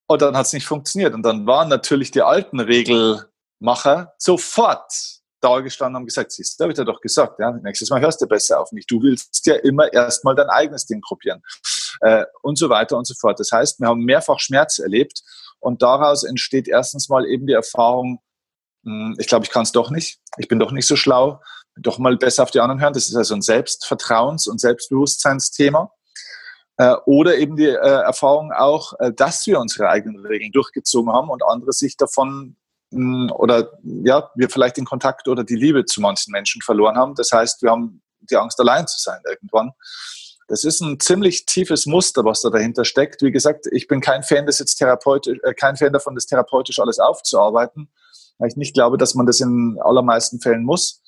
Und 0.06 0.22
dann 0.22 0.36
hat 0.36 0.46
es 0.46 0.52
nicht 0.52 0.66
funktioniert. 0.66 1.14
Und 1.14 1.22
dann 1.22 1.46
waren 1.46 1.68
natürlich 1.68 2.10
die 2.10 2.22
alten 2.22 2.60
Regelmacher 2.60 4.14
sofort 4.18 4.92
da 5.40 5.60
gestanden 5.60 5.94
und 5.94 6.00
haben 6.00 6.06
gesagt, 6.06 6.32
siehst 6.32 6.58
du, 6.58 6.64
habe 6.64 6.72
ich 6.72 6.78
dir 6.78 6.84
doch 6.84 7.00
gesagt, 7.00 7.38
ja, 7.38 7.52
nächstes 7.52 7.90
Mal 7.90 8.00
hörst 8.00 8.20
du 8.20 8.26
besser 8.26 8.60
auf 8.60 8.72
mich. 8.72 8.86
Du 8.86 9.00
willst 9.00 9.46
ja 9.46 9.54
immer 9.56 9.92
erstmal 9.92 10.34
dein 10.34 10.48
eigenes 10.48 10.86
Ding 10.86 11.00
probieren. 11.00 11.42
Äh, 12.00 12.24
und 12.42 12.58
so 12.58 12.68
weiter 12.68 12.96
und 12.96 13.06
so 13.06 13.14
fort. 13.18 13.38
Das 13.38 13.52
heißt, 13.52 13.80
wir 13.80 13.88
haben 13.88 14.04
mehrfach 14.04 14.40
Schmerz 14.40 14.78
erlebt 14.78 15.22
und 15.60 15.82
daraus 15.82 16.24
entsteht 16.24 16.68
erstens 16.68 17.08
mal 17.08 17.26
eben 17.26 17.46
die 17.46 17.52
Erfahrung, 17.52 18.20
hm, 18.84 19.16
ich 19.18 19.26
glaube, 19.26 19.44
ich 19.44 19.50
kann 19.50 19.62
es 19.62 19.72
doch 19.72 19.90
nicht. 19.90 20.20
Ich 20.38 20.48
bin 20.48 20.58
doch 20.58 20.72
nicht 20.72 20.86
so 20.86 20.96
schlau. 20.96 21.40
Doch 21.76 21.98
mal 21.98 22.16
besser 22.16 22.42
auf 22.42 22.50
die 22.50 22.60
anderen 22.60 22.80
hören. 22.80 22.92
Das 22.92 23.08
ist 23.08 23.16
also 23.16 23.34
ein 23.34 23.40
Selbstvertrauens- 23.40 24.48
und 24.48 24.60
Selbstbewusstseinsthema. 24.60 25.92
Äh, 26.76 26.94
oder 27.06 27.36
eben 27.36 27.56
die 27.56 27.66
äh, 27.66 27.76
Erfahrung 27.76 28.52
auch, 28.52 28.94
äh, 29.00 29.12
dass 29.12 29.46
wir 29.46 29.60
unsere 29.60 29.88
eigenen 29.88 30.24
Regeln 30.24 30.52
durchgezogen 30.52 31.12
haben 31.12 31.28
und 31.28 31.44
andere 31.44 31.72
sich 31.72 31.96
davon 31.96 32.56
hm, 32.92 33.30
oder 33.34 33.72
ja, 33.82 34.30
wir 34.34 34.48
vielleicht 34.48 34.76
den 34.76 34.84
Kontakt 34.84 35.28
oder 35.28 35.44
die 35.44 35.56
Liebe 35.56 35.84
zu 35.84 36.00
manchen 36.00 36.32
Menschen 36.32 36.62
verloren 36.62 36.96
haben. 36.96 37.14
Das 37.14 37.30
heißt, 37.32 37.62
wir 37.62 37.70
haben 37.70 38.02
die 38.20 38.36
Angst, 38.36 38.58
allein 38.60 38.86
zu 38.86 38.98
sein 38.98 39.20
irgendwann. 39.28 39.72
Das 40.48 40.64
ist 40.64 40.80
ein 40.80 40.98
ziemlich 40.98 41.46
tiefes 41.46 41.86
Muster, 41.86 42.24
was 42.24 42.40
da 42.40 42.50
dahinter 42.50 42.84
steckt. 42.84 43.22
Wie 43.22 43.30
gesagt, 43.30 43.66
ich 43.70 43.86
bin 43.86 44.00
kein 44.00 44.22
Fan, 44.22 44.46
das 44.46 44.58
jetzt 44.58 44.76
therapeutisch, 44.76 45.38
äh, 45.44 45.54
kein 45.54 45.76
Fan 45.76 45.92
davon, 45.92 46.14
das 46.14 46.26
therapeutisch 46.26 46.78
alles 46.78 46.98
aufzuarbeiten 46.98 47.88
weil 48.38 48.48
ich 48.48 48.56
nicht 48.56 48.74
glaube, 48.74 48.96
dass 48.96 49.14
man 49.14 49.26
das 49.26 49.40
in 49.40 49.78
allermeisten 49.80 50.40
Fällen 50.40 50.64
muss. 50.64 51.02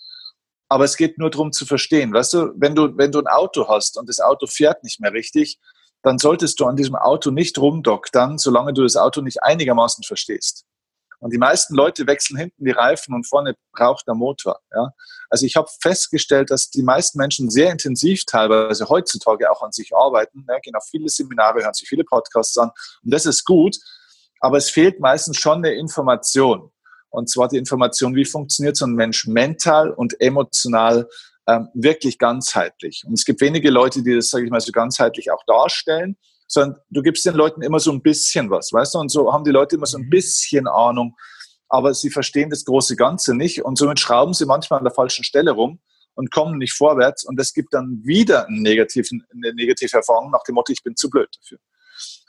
Aber 0.69 0.85
es 0.85 0.97
geht 0.97 1.19
nur 1.19 1.31
darum 1.31 1.53
zu 1.53 1.67
verstehen. 1.67 2.13
Weißt 2.13 2.33
du, 2.33 2.53
wenn 2.57 2.75
du, 2.75 2.97
wenn 2.97 3.11
du 3.11 3.19
ein 3.19 3.27
Auto 3.27 3.69
hast 3.69 3.97
und 3.97 4.09
das 4.09 4.21
Auto 4.21 4.47
fährt 4.47 4.85
nicht 4.85 5.01
mehr 5.01 5.13
richtig, 5.13 5.59
dann 6.03 6.19
solltest 6.19 6.61
du 6.61 6.67
an 6.67 6.77
diesem 6.77 6.95
Auto 6.95 7.31
nicht 7.31 7.59
rumdoktern, 7.59 8.39
solange 8.39 8.73
du 8.73 8.83
das 8.83 8.97
Auto 8.97 9.21
nicht 9.21 9.43
einigermaßen 9.43 10.05
verstehst. 10.05 10.65
Und 11.21 11.33
die 11.33 11.39
meisten 11.39 11.75
Leute 11.75 12.07
wechseln 12.07 12.39
hinten 12.39 12.65
die 12.65 12.71
Reifen 12.71 13.15
und 13.15 13.27
vorne 13.27 13.55
braucht 13.73 14.07
der 14.07 14.15
Motor. 14.15 14.59
Ja? 14.75 14.93
Also 15.29 15.47
ich 15.47 15.55
habe 15.55 15.69
festgestellt, 15.81 16.51
dass 16.51 16.71
die 16.71 16.83
meisten 16.83 17.19
Menschen 17.19 17.51
sehr 17.51 17.71
intensiv 17.71 18.25
teilweise 18.25 18.89
heutzutage 18.89 19.51
auch 19.51 19.63
an 19.63 19.73
sich 19.73 19.95
arbeiten, 19.95 20.47
ja, 20.49 20.59
gehen 20.59 20.75
auf 20.75 20.87
viele 20.91 21.09
Seminare, 21.09 21.63
hören 21.63 21.75
sich 21.75 21.89
viele 21.89 22.05
Podcasts 22.05 22.57
an 22.57 22.71
und 23.05 23.13
das 23.13 23.27
ist 23.27 23.45
gut, 23.45 23.77
aber 24.41 24.57
es 24.57 24.71
fehlt 24.71 25.01
meistens 25.01 25.37
schon 25.37 25.59
eine 25.59 25.75
Information. 25.75 26.73
Und 27.11 27.29
zwar 27.29 27.49
die 27.49 27.59
Information, 27.59 28.15
wie 28.15 28.25
funktioniert 28.25 28.77
so 28.77 28.87
ein 28.87 28.95
Mensch 28.95 29.27
mental 29.27 29.91
und 29.91 30.21
emotional 30.21 31.09
ähm, 31.47 31.69
wirklich 31.75 32.19
ganzheitlich. 32.19 33.03
Und 33.07 33.15
es 33.15 33.25
gibt 33.25 33.41
wenige 33.41 33.71
Leute, 33.71 34.03
die 34.03 34.15
das, 34.15 34.29
sage 34.29 34.45
ich 34.45 34.51
mal, 34.51 34.61
so 34.61 34.73
ganzheitlich 34.73 35.31
auch 35.31 35.43
darstellen, 35.47 36.17
sondern 36.51 36.81
du 36.91 37.01
gibst 37.01 37.25
den 37.25 37.35
Leuten 37.35 37.63
immer 37.63 37.79
so 37.79 37.93
ein 37.93 38.03
bisschen 38.03 38.51
was, 38.51 38.73
weißt 38.73 38.95
du? 38.95 38.99
Und 38.99 39.11
so 39.11 39.33
haben 39.33 39.45
die 39.45 39.53
Leute 39.53 39.77
immer 39.77 39.87
so 39.87 39.99
ein 39.99 40.07
mhm. 40.07 40.11
bisschen 40.11 40.67
Ahnung, 40.67 41.17
aber 41.69 41.95
sie 41.95 42.11
verstehen 42.11 42.51
das 42.51 42.65
große 42.65 42.97
Ganze 42.97 43.37
nicht 43.37 43.65
und 43.65 43.79
somit 43.79 44.01
schrauben 44.01 44.35
sie 44.35 44.47
manchmal 44.47 44.79
an 44.79 44.85
der 44.85 44.93
falschen 44.93 45.25
Stelle 45.25 45.53
rum 45.53 45.79
und 46.15 46.33
kommen 46.33 46.59
nicht 46.59 46.75
vorwärts 46.75 47.25
und 47.25 47.39
das 47.39 47.53
gibt 47.53 47.73
dann 47.73 48.01
wieder 48.03 48.49
einen 48.49 48.63
negativen, 48.63 49.25
eine 49.33 49.55
negative 49.55 49.97
Erfahrung 49.97 50.33
nach 50.33 50.43
dem 50.43 50.57
Motto, 50.57 50.73
ich 50.73 50.83
bin 50.83 50.97
zu 50.97 51.09
blöd 51.09 51.29
dafür. 51.41 51.59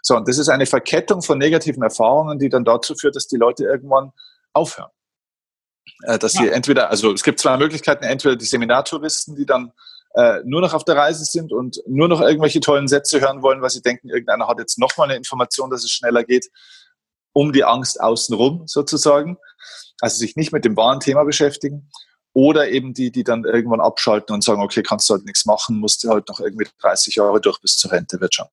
So, 0.04 0.16
und 0.16 0.28
das 0.28 0.38
ist 0.38 0.50
eine 0.50 0.68
Verkettung 0.68 1.24
von 1.24 1.40
negativen 1.40 1.82
Erfahrungen, 1.82 2.38
die 2.38 2.50
dann 2.50 2.64
dazu 2.64 2.94
führt, 2.94 3.16
dass 3.16 3.28
die 3.28 3.38
Leute 3.38 3.64
irgendwann 3.64 4.12
aufhören. 4.54 4.92
Äh, 6.04 6.20
dass 6.20 6.34
ja. 6.34 6.42
sie 6.42 6.50
entweder, 6.50 6.92
also 6.92 7.12
es 7.12 7.24
gibt 7.24 7.40
zwei 7.40 7.58
Möglichkeiten, 7.58 8.04
entweder 8.04 8.36
die 8.36 8.46
Seminartouristen, 8.46 9.36
die 9.36 9.48
dann 9.48 9.72
äh, 10.16 10.40
nur 10.44 10.62
noch 10.62 10.74
auf 10.74 10.84
der 10.84 10.96
Reise 10.96 11.26
sind 11.26 11.54
und 11.54 11.82
nur 11.88 12.08
noch 12.08 12.22
irgendwelche 12.22 12.60
tollen 12.60 12.88
Sätze 12.88 13.22
hören 13.22 13.42
wollen, 13.42 13.62
weil 13.62 13.70
sie 13.70 13.82
denken, 13.82 14.10
irgendeiner 14.10 14.48
hat 14.48 14.60
jetzt 14.60 14.78
nochmal 14.78 15.10
eine 15.10 15.18
Information, 15.18 15.70
dass 15.70 15.84
es 15.84 15.92
schneller 15.92 16.24
geht, 16.24 16.50
um 17.34 17.54
die 17.54 17.64
Angst 17.64 18.02
außenrum 18.02 18.68
sozusagen. 18.68 19.38
Also 20.02 20.18
sich 20.18 20.36
nicht 20.36 20.52
mit 20.52 20.66
dem 20.66 20.76
wahren 20.76 21.00
Thema 21.00 21.24
beschäftigen. 21.24 21.90
Oder 22.34 22.70
eben 22.70 22.94
die, 22.94 23.12
die 23.12 23.24
dann 23.24 23.44
irgendwann 23.44 23.82
abschalten 23.82 24.34
und 24.34 24.44
sagen, 24.44 24.62
okay, 24.62 24.84
kannst 24.84 25.10
du 25.10 25.16
halt 25.16 25.26
nichts 25.26 25.46
machen, 25.46 25.80
musst 25.80 26.04
du 26.04 26.10
halt 26.10 26.30
noch 26.30 26.40
irgendwie 26.40 26.68
30 26.80 27.16
Jahre 27.16 27.42
durch 27.42 27.60
bis 27.60 27.76
zur 27.76 27.92
Rente, 27.92 28.22
wird 28.22 28.34
schon. 28.34 28.48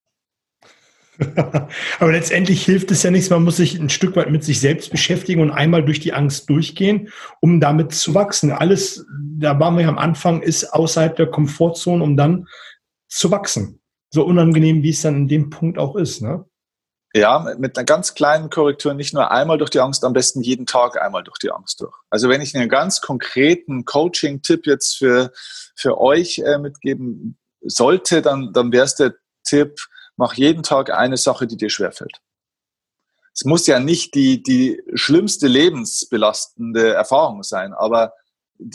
Aber 1.99 2.13
letztendlich 2.13 2.65
hilft 2.65 2.91
es 2.91 3.03
ja 3.03 3.11
nichts. 3.11 3.31
Man 3.31 3.43
muss 3.43 3.57
sich 3.57 3.79
ein 3.79 3.91
Stück 3.91 4.15
weit 4.15 4.31
mit 4.31 4.45
sich 4.45 4.61
selbst 4.61 4.91
beschäftigen 4.91 5.41
und 5.41 5.51
einmal 5.51 5.85
durch 5.85 5.99
die 6.01 6.13
Angst 6.13 6.49
durchgehen, 6.49 7.11
um 7.41 7.61
damit 7.61 7.93
zu 7.93 8.15
wachsen. 8.15 8.53
Alles, 8.53 9.05
da 9.37 9.59
waren 9.59 9.77
wir 9.77 9.83
ja 9.83 9.89
am 9.89 9.99
Anfang, 9.99 10.43
ist 10.43 10.73
außerhalb 10.73 11.17
der 11.17 11.27
Komfortzone, 11.27 12.05
um 12.05 12.17
dann 12.17 12.47
zu 13.09 13.31
wachsen. 13.31 13.81
So 14.11 14.25
unangenehm, 14.25 14.83
wie 14.83 14.91
es 14.91 15.03
dann 15.03 15.17
in 15.17 15.29
dem 15.29 15.51
Punkt 15.51 15.79
auch 15.79 15.97
ist. 15.97 16.23
Ne? 16.23 16.45
Ja, 17.15 17.55
mit 17.59 17.77
einer 17.77 17.85
ganz 17.85 18.15
kleinen 18.15 18.49
Korrektur, 18.49 18.95
nicht 18.95 19.13
nur 19.13 19.31
einmal 19.31 19.59
durch 19.59 19.71
die 19.71 19.81
Angst, 19.81 20.05
am 20.05 20.13
besten 20.13 20.41
jeden 20.41 20.67
Tag 20.67 21.01
einmal 21.01 21.25
durch 21.25 21.39
die 21.39 21.51
Angst 21.51 21.81
durch. 21.81 21.95
Also 22.11 22.29
wenn 22.29 22.43
ich 22.43 22.55
einen 22.55 22.69
ganz 22.69 23.01
konkreten 23.01 23.85
Coaching-Tipp 23.85 24.67
jetzt 24.67 24.99
für, 24.99 25.33
für 25.75 26.01
euch 26.01 26.39
äh, 26.39 26.59
mitgeben 26.59 27.39
sollte, 27.61 28.23
dann, 28.23 28.53
dann 28.53 28.73
wäre 28.73 28.85
es 28.85 28.95
der 28.95 29.15
Tipp, 29.43 29.81
mach 30.19 30.35
jeden 30.35 30.63
Tag 30.63 30.91
eine 30.91 31.17
Sache, 31.17 31.47
die 31.47 31.57
dir 31.57 31.71
schwerfällt. 31.71 32.21
Es 33.33 33.45
muss 33.45 33.67
ja 33.67 33.79
nicht 33.79 34.15
die, 34.15 34.43
die 34.43 34.83
schlimmste 34.95 35.47
lebensbelastende 35.47 36.93
Erfahrung 36.93 37.45
sein, 37.45 37.73
aber 37.73 38.13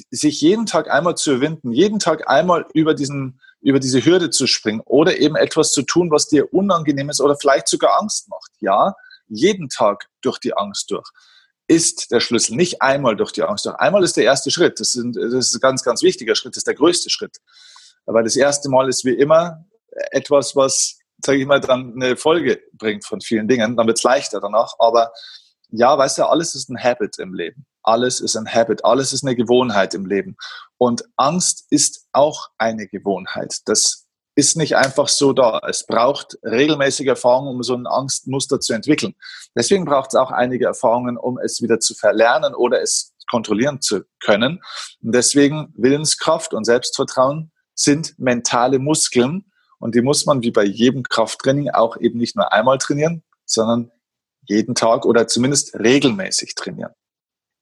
sich 0.10 0.39
jeden 0.39 0.65
Tag 0.65 0.89
einmal 0.89 1.15
zu 1.15 1.34
überwinden, 1.34 1.73
jeden 1.73 1.99
Tag 1.99 2.29
einmal 2.29 2.65
über, 2.73 2.93
diesen, 2.93 3.41
über 3.60 3.82
diese 3.82 4.03
Hürde 4.03 4.29
zu 4.29 4.47
springen 4.47 4.82
oder 4.86 5.17
eben 5.17 5.36
etwas 5.36 5.73
zu 5.73 5.82
tun, 5.82 6.10
was 6.10 6.29
dir 6.29 6.53
unangenehm 6.53 7.10
ist 7.10 7.19
oder 7.19 7.36
vielleicht 7.36 7.67
sogar 7.67 7.99
Angst 7.99 8.29
macht. 8.29 8.51
Ja, 8.62 8.95
jeden 9.27 9.67
Tag 9.67 10.08
durch 10.21 10.39
die 10.39 10.56
Angst 10.56 10.89
durch 10.91 11.10
ist 11.67 12.12
der 12.12 12.21
Schlüssel. 12.21 12.56
Nicht 12.56 12.82
einmal 12.82 13.17
durch 13.17 13.34
die 13.34 13.43
Angst 13.43 13.65
durch. 13.65 13.75
Einmal 13.75 14.03
ist 14.03 14.15
der 14.15 14.23
erste 14.23 14.51
Schritt. 14.51 14.79
Das, 14.79 14.91
sind, 14.91 15.17
das 15.17 15.34
ist 15.34 15.56
ein 15.56 15.60
ganz, 15.60 15.84
ganz 15.84 16.03
wichtiger 16.03 16.36
Schritt. 16.36 16.53
Das 16.53 16.60
ist 16.60 16.67
der 16.67 16.75
größte 16.75 17.10
Schritt. 17.10 17.38
Aber 18.06 18.23
das 18.23 18.36
erste 18.36 18.69
Mal 18.69 18.88
ist 18.88 19.03
wie 19.03 19.13
immer 19.13 19.65
etwas, 20.12 20.56
was 20.56 20.99
sage 21.25 21.39
ich 21.39 21.45
mal, 21.45 21.59
dann 21.59 21.93
eine 21.95 22.15
Folge 22.17 22.62
bringt 22.73 23.05
von 23.05 23.21
vielen 23.21 23.47
Dingen, 23.47 23.75
dann 23.75 23.88
wird 23.88 23.97
es 23.97 24.03
leichter 24.03 24.39
danach. 24.39 24.73
Aber 24.79 25.12
ja, 25.69 25.97
weißt 25.97 26.19
du, 26.19 26.25
alles 26.25 26.55
ist 26.55 26.69
ein 26.69 26.81
Habit 26.81 27.17
im 27.19 27.33
Leben. 27.33 27.65
Alles 27.81 28.21
ist 28.21 28.36
ein 28.36 28.47
Habit, 28.47 28.86
alles 28.86 29.12
ist 29.12 29.23
eine 29.23 29.36
Gewohnheit 29.36 29.93
im 29.93 30.05
Leben. 30.05 30.38
Und 30.77 31.03
Angst 31.17 31.65
ist 31.69 32.07
auch 32.13 32.49
eine 32.57 32.88
Gewohnheit. 32.88 33.57
Das 33.65 34.05
ist 34.36 34.57
nicht 34.57 34.75
einfach 34.75 35.07
so 35.07 35.33
da. 35.33 35.62
Es 35.67 35.86
braucht 35.86 36.38
regelmäßige 36.43 37.07
Erfahrungen, 37.07 37.55
um 37.55 37.63
so 37.63 37.75
ein 37.75 37.88
Angstmuster 37.88 38.59
zu 38.59 38.73
entwickeln. 38.73 39.15
Deswegen 39.55 39.86
braucht 39.86 40.09
es 40.13 40.15
auch 40.15 40.31
einige 40.31 40.65
Erfahrungen, 40.65 41.17
um 41.17 41.38
es 41.38 41.62
wieder 41.62 41.79
zu 41.79 41.93
verlernen 41.93 42.55
oder 42.55 42.81
es 42.81 43.13
kontrollieren 43.29 43.81
zu 43.81 44.01
können. 44.19 44.62
Und 45.01 45.13
deswegen 45.13 45.73
Willenskraft 45.75 46.53
und 46.53 46.65
Selbstvertrauen 46.65 47.51
sind 47.75 48.17
mentale 48.17 48.79
Muskeln 48.79 49.45
und 49.83 49.95
die 49.95 50.01
muss 50.01 50.25
man 50.25 50.41
wie 50.43 50.51
bei 50.51 50.63
jedem 50.63 51.03
Krafttraining 51.03 51.69
auch 51.69 51.97
eben 51.97 52.17
nicht 52.17 52.37
nur 52.37 52.53
einmal 52.53 52.77
trainieren, 52.77 53.21
sondern 53.45 53.91
jeden 54.47 54.75
Tag 54.75 55.05
oder 55.05 55.27
zumindest 55.27 55.75
regelmäßig 55.75 56.55
trainieren. 56.55 56.91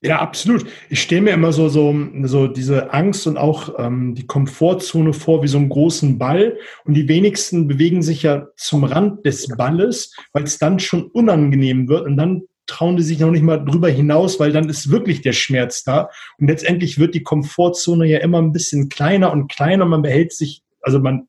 Ja, 0.03 0.19
absolut. 0.19 0.65
Ich 0.89 1.01
stelle 1.01 1.21
mir 1.21 1.34
immer 1.34 1.51
so, 1.51 1.67
so, 1.67 1.95
so 2.23 2.47
diese 2.47 2.93
Angst 2.93 3.25
und 3.25 3.38
auch 3.38 3.77
ähm, 3.79 4.13
die 4.13 4.27
Komfortzone 4.27 5.13
vor 5.13 5.41
wie 5.41 5.47
so 5.47 5.57
einen 5.57 5.69
großen 5.69 6.19
Ball. 6.19 6.57
Und 6.86 6.93
die 6.93 7.07
wenigsten 7.07 7.67
bewegen 7.67 8.03
sich 8.03 8.21
ja 8.21 8.47
zum 8.55 8.84
Rand 8.84 9.25
des 9.25 9.47
Balles, 9.57 10.15
weil 10.34 10.43
es 10.43 10.60
dann 10.60 10.79
schon 10.79 11.03
unangenehm 11.12 11.88
wird. 11.88 12.05
Und 12.05 12.17
dann 12.17 12.43
trauen 12.67 12.97
die 12.97 13.03
sich 13.03 13.19
noch 13.19 13.31
nicht 13.31 13.43
mal 13.43 13.63
drüber 13.63 13.89
hinaus, 13.89 14.39
weil 14.39 14.51
dann 14.51 14.69
ist 14.69 14.91
wirklich 14.91 15.21
der 15.21 15.34
Schmerz 15.34 15.84
da. 15.84 16.10
Und 16.38 16.47
letztendlich 16.47 16.99
wird 16.99 17.15
die 17.15 17.23
Komfortzone 17.23 18.07
ja 18.07 18.19
immer 18.19 18.39
ein 18.39 18.53
bisschen 18.53 18.89
kleiner 18.89 19.31
und 19.31 19.51
kleiner. 19.51 19.86
Man 19.86 20.03
behält 20.03 20.34
sich, 20.34 20.62
also 20.81 20.99
man 20.99 21.27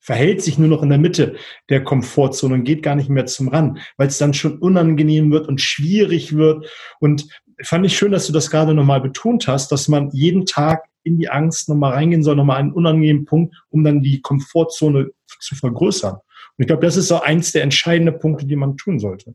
verhält 0.00 0.42
sich 0.42 0.58
nur 0.58 0.68
noch 0.68 0.82
in 0.82 0.88
der 0.88 0.98
Mitte 0.98 1.36
der 1.68 1.84
Komfortzone 1.84 2.54
und 2.54 2.64
geht 2.64 2.82
gar 2.82 2.96
nicht 2.96 3.10
mehr 3.10 3.26
zum 3.26 3.48
Rand, 3.48 3.78
weil 3.96 4.08
es 4.08 4.18
dann 4.18 4.34
schon 4.34 4.58
unangenehm 4.58 5.30
wird 5.30 5.46
und 5.46 5.60
schwierig 5.60 6.36
wird. 6.36 6.66
Und 6.98 7.28
fand 7.62 7.86
ich 7.86 7.96
schön, 7.96 8.12
dass 8.12 8.26
du 8.26 8.32
das 8.32 8.50
gerade 8.50 8.74
nochmal 8.74 9.00
betont 9.00 9.46
hast, 9.46 9.70
dass 9.70 9.88
man 9.88 10.10
jeden 10.10 10.46
Tag 10.46 10.84
in 11.02 11.18
die 11.18 11.28
Angst 11.28 11.68
nochmal 11.68 11.92
reingehen 11.92 12.22
soll, 12.22 12.36
nochmal 12.36 12.58
einen 12.58 12.72
unangenehmen 12.72 13.24
Punkt, 13.24 13.54
um 13.70 13.84
dann 13.84 14.02
die 14.02 14.20
Komfortzone 14.20 15.10
zu 15.40 15.54
vergrößern. 15.54 16.14
Und 16.14 16.22
ich 16.58 16.66
glaube, 16.66 16.84
das 16.84 16.96
ist 16.96 17.08
so 17.08 17.20
eins 17.20 17.52
der 17.52 17.62
entscheidenden 17.62 18.18
Punkte, 18.18 18.46
die 18.46 18.56
man 18.56 18.76
tun 18.76 18.98
sollte. 18.98 19.34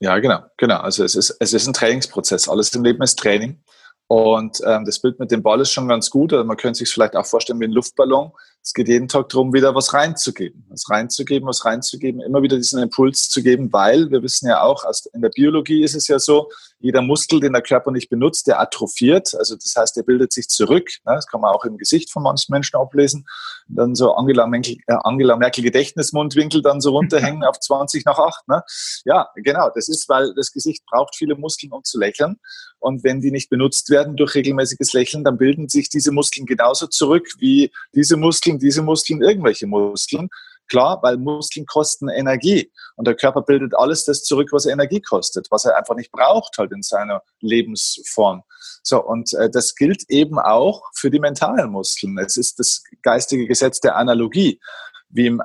Ja, 0.00 0.18
genau, 0.18 0.40
genau. 0.56 0.78
Also 0.78 1.04
es 1.04 1.16
ist, 1.16 1.36
es 1.40 1.52
ist 1.52 1.66
ein 1.66 1.72
Trainingsprozess. 1.72 2.48
Alles 2.48 2.74
im 2.74 2.84
Leben 2.84 3.02
ist 3.02 3.18
Training. 3.18 3.62
Und 4.06 4.60
ähm, 4.64 4.84
das 4.84 5.00
Bild 5.00 5.18
mit 5.18 5.30
dem 5.30 5.42
Ball 5.42 5.60
ist 5.60 5.72
schon 5.72 5.88
ganz 5.88 6.08
gut. 6.08 6.32
Also 6.32 6.44
man 6.44 6.56
könnte 6.56 6.78
sich 6.78 6.90
vielleicht 6.90 7.16
auch 7.16 7.26
vorstellen 7.26 7.60
wie 7.60 7.64
ein 7.64 7.72
Luftballon. 7.72 8.32
Es 8.68 8.74
geht 8.74 8.88
jeden 8.88 9.08
Tag 9.08 9.30
darum, 9.30 9.54
wieder 9.54 9.74
was 9.74 9.94
reinzugeben, 9.94 10.66
was 10.68 10.90
reinzugeben, 10.90 11.48
was 11.48 11.64
reinzugeben, 11.64 12.20
immer 12.20 12.42
wieder 12.42 12.58
diesen 12.58 12.82
Impuls 12.82 13.30
zu 13.30 13.42
geben, 13.42 13.72
weil 13.72 14.10
wir 14.10 14.22
wissen 14.22 14.46
ja 14.46 14.60
auch, 14.60 14.84
in 15.14 15.22
der 15.22 15.30
Biologie 15.30 15.82
ist 15.82 15.94
es 15.94 16.06
ja 16.06 16.18
so, 16.18 16.50
jeder 16.80 17.02
Muskel, 17.02 17.40
den 17.40 17.52
der 17.52 17.62
Körper 17.62 17.90
nicht 17.90 18.08
benutzt, 18.08 18.46
der 18.46 18.60
atrophiert. 18.60 19.34
Also 19.34 19.56
das 19.56 19.74
heißt, 19.76 19.96
der 19.96 20.04
bildet 20.04 20.32
sich 20.32 20.48
zurück. 20.48 20.88
Ne? 21.04 21.14
Das 21.14 21.26
kann 21.26 21.40
man 21.40 21.52
auch 21.52 21.64
im 21.64 21.76
Gesicht 21.76 22.12
von 22.12 22.22
manchen 22.22 22.52
Menschen 22.52 22.76
ablesen. 22.76 23.26
dann 23.68 23.94
so 23.94 24.14
Angela 24.14 24.46
Merkel, 24.46 24.76
äh, 24.86 24.96
Angela 25.02 25.36
Merkel 25.36 25.64
Gedächtnismundwinkel 25.64 26.62
dann 26.62 26.80
so 26.80 26.90
runterhängen 26.90 27.44
auf 27.48 27.58
20 27.58 28.04
nach 28.04 28.18
8. 28.18 28.48
Ne? 28.48 28.62
Ja, 29.04 29.28
genau. 29.34 29.70
Das 29.74 29.88
ist, 29.88 30.08
weil 30.08 30.32
das 30.34 30.52
Gesicht 30.52 30.84
braucht 30.86 31.16
viele 31.16 31.34
Muskeln, 31.34 31.72
um 31.72 31.82
zu 31.82 31.98
lächeln. 31.98 32.38
Und 32.78 33.02
wenn 33.02 33.20
die 33.20 33.32
nicht 33.32 33.50
benutzt 33.50 33.90
werden 33.90 34.16
durch 34.16 34.36
regelmäßiges 34.36 34.92
Lächeln, 34.92 35.24
dann 35.24 35.36
bilden 35.36 35.68
sich 35.68 35.88
diese 35.88 36.12
Muskeln 36.12 36.46
genauso 36.46 36.86
zurück 36.86 37.26
wie 37.38 37.72
diese 37.92 38.16
Muskeln, 38.16 38.57
diese 38.58 38.82
Muskeln, 38.82 39.22
irgendwelche 39.22 39.66
Muskeln. 39.66 40.28
Klar, 40.68 40.98
weil 41.02 41.16
Muskeln 41.16 41.64
kosten 41.64 42.08
Energie. 42.10 42.70
Und 42.96 43.06
der 43.06 43.14
Körper 43.14 43.42
bildet 43.42 43.74
alles 43.74 44.04
das 44.04 44.22
zurück, 44.22 44.50
was 44.52 44.66
Energie 44.66 45.00
kostet, 45.00 45.46
was 45.50 45.64
er 45.64 45.76
einfach 45.76 45.94
nicht 45.94 46.12
braucht 46.12 46.58
halt 46.58 46.72
in 46.72 46.82
seiner 46.82 47.22
Lebensform. 47.40 48.42
So, 48.82 49.02
und 49.02 49.32
äh, 49.34 49.48
das 49.50 49.74
gilt 49.74 50.04
eben 50.08 50.38
auch 50.38 50.82
für 50.94 51.10
die 51.10 51.20
mentalen 51.20 51.70
Muskeln. 51.70 52.18
Es 52.18 52.36
ist 52.36 52.58
das 52.58 52.82
geistige 53.02 53.46
Gesetz 53.46 53.80
der 53.80 53.96
Analogie. 53.96 54.60
Wie 55.08 55.26
im 55.26 55.42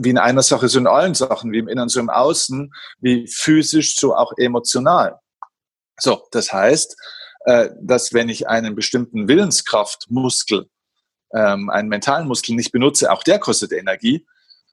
wie 0.00 0.10
in 0.10 0.16
einer 0.16 0.42
Sache, 0.42 0.68
so 0.68 0.78
in 0.78 0.86
allen 0.86 1.14
Sachen, 1.14 1.52
wie 1.52 1.58
im 1.58 1.68
Inneren, 1.68 1.90
so 1.90 2.00
im 2.00 2.08
Außen, 2.08 2.72
wie 3.00 3.26
physisch, 3.28 3.96
so 3.96 4.14
auch 4.14 4.32
emotional. 4.38 5.20
So, 6.00 6.26
das 6.30 6.52
heißt, 6.52 6.96
äh, 7.44 7.70
dass 7.80 8.12
wenn 8.12 8.28
ich 8.28 8.48
einen 8.48 8.74
bestimmten 8.74 9.28
Willenskraftmuskel, 9.28 10.68
ähm, 11.34 11.70
einen 11.70 11.88
mentalen 11.88 12.28
Muskel 12.28 12.54
nicht 12.54 12.72
benutze, 12.72 13.10
auch 13.10 13.22
der 13.22 13.38
kostet 13.38 13.72
Energie, 13.72 14.26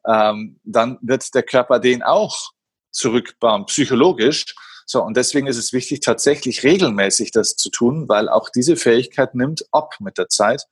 ähm, 0.08 0.60
dann 0.64 0.98
wird 1.02 1.34
der 1.36 1.44
Körper 1.44 1.80
den 1.80 2.04
auch 2.04 2.52
zurückbauen, 2.92 3.66
psychologisch. 3.66 4.56
So, 4.86 5.04
und 5.04 5.16
deswegen 5.18 5.48
ist 5.48 5.58
es 5.58 5.72
wichtig, 5.72 6.00
tatsächlich 6.00 6.64
regelmäßig 6.64 7.32
das 7.32 7.56
zu 7.56 7.70
tun, 7.70 8.10
weil 8.10 8.28
auch 8.28 8.50
diese 8.50 8.76
Fähigkeit 8.76 9.36
nimmt 9.36 9.64
ab 9.72 9.96
mit 10.00 10.18
der 10.18 10.30
Zeit. 10.30 10.64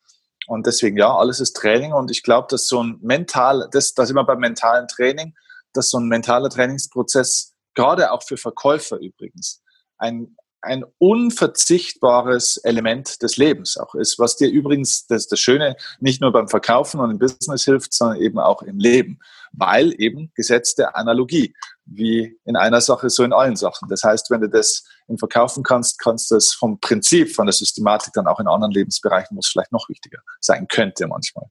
Und 0.48 0.66
deswegen, 0.66 0.98
ja, 0.98 1.14
alles 1.14 1.40
ist 1.40 1.56
Training. 1.56 1.94
Und 1.94 2.10
ich 2.10 2.24
glaube, 2.24 2.48
dass 2.50 2.68
so 2.68 2.82
ein 2.82 2.98
mental, 3.02 3.68
das, 3.72 3.94
das 3.94 4.10
immer 4.10 4.24
beim 4.24 4.40
mentalen 4.40 4.88
Training, 4.88 5.36
dass 5.74 5.90
so 5.90 6.00
ein 6.00 6.08
mentaler 6.08 6.50
Trainingsprozess, 6.50 7.54
gerade 7.76 8.12
auch 8.12 8.24
für 8.24 8.38
Verkäufer 8.38 8.98
übrigens, 8.98 9.62
ein, 9.98 10.37
ein 10.62 10.84
unverzichtbares 10.98 12.58
Element 12.58 13.22
des 13.22 13.38
Lebens 13.38 13.78
auch 13.78 13.96
ist, 13.96 14.20
was 14.20 14.36
dir 14.36 14.50
übrigens 14.50 15.06
das, 15.08 15.28
das 15.28 15.40
Schöne 15.40 15.76
nicht 16.00 16.22
nur 16.22 16.32
beim 16.32 16.48
Verkaufen 16.48 17.00
und 17.00 17.12
im 17.12 17.20
Business 17.20 17.66
hilft, 17.66 17.94
sondern 17.94 18.20
eben 18.20 18.40
auch 18.40 18.62
im 18.64 18.80
Leben, 18.80 19.20
weil 19.52 19.94
eben 20.00 20.32
Gesetz 20.36 20.76
der 20.76 20.96
Analogie, 20.96 21.54
wie 21.86 22.38
in 22.46 22.56
einer 22.56 22.82
Sache 22.82 23.10
so 23.10 23.24
in 23.24 23.34
allen 23.34 23.56
Sachen. 23.56 23.88
Das 23.88 24.04
heißt, 24.04 24.30
wenn 24.30 24.42
du 24.42 24.50
das 24.50 24.84
im 25.08 25.18
Verkaufen 25.18 25.64
kannst, 25.64 26.00
kannst 26.00 26.32
du 26.32 26.36
das 26.36 26.54
vom 26.54 26.80
Prinzip, 26.80 27.34
von 27.34 27.46
der 27.46 27.54
Systematik 27.54 28.14
dann 28.14 28.28
auch 28.28 28.40
in 28.40 28.48
anderen 28.48 28.74
Lebensbereichen, 28.74 29.38
wo 29.38 29.40
es 29.40 29.48
vielleicht 29.48 29.72
noch 29.72 29.88
wichtiger 29.90 30.20
sein 30.40 30.68
könnte 30.68 31.08
manchmal. 31.08 31.46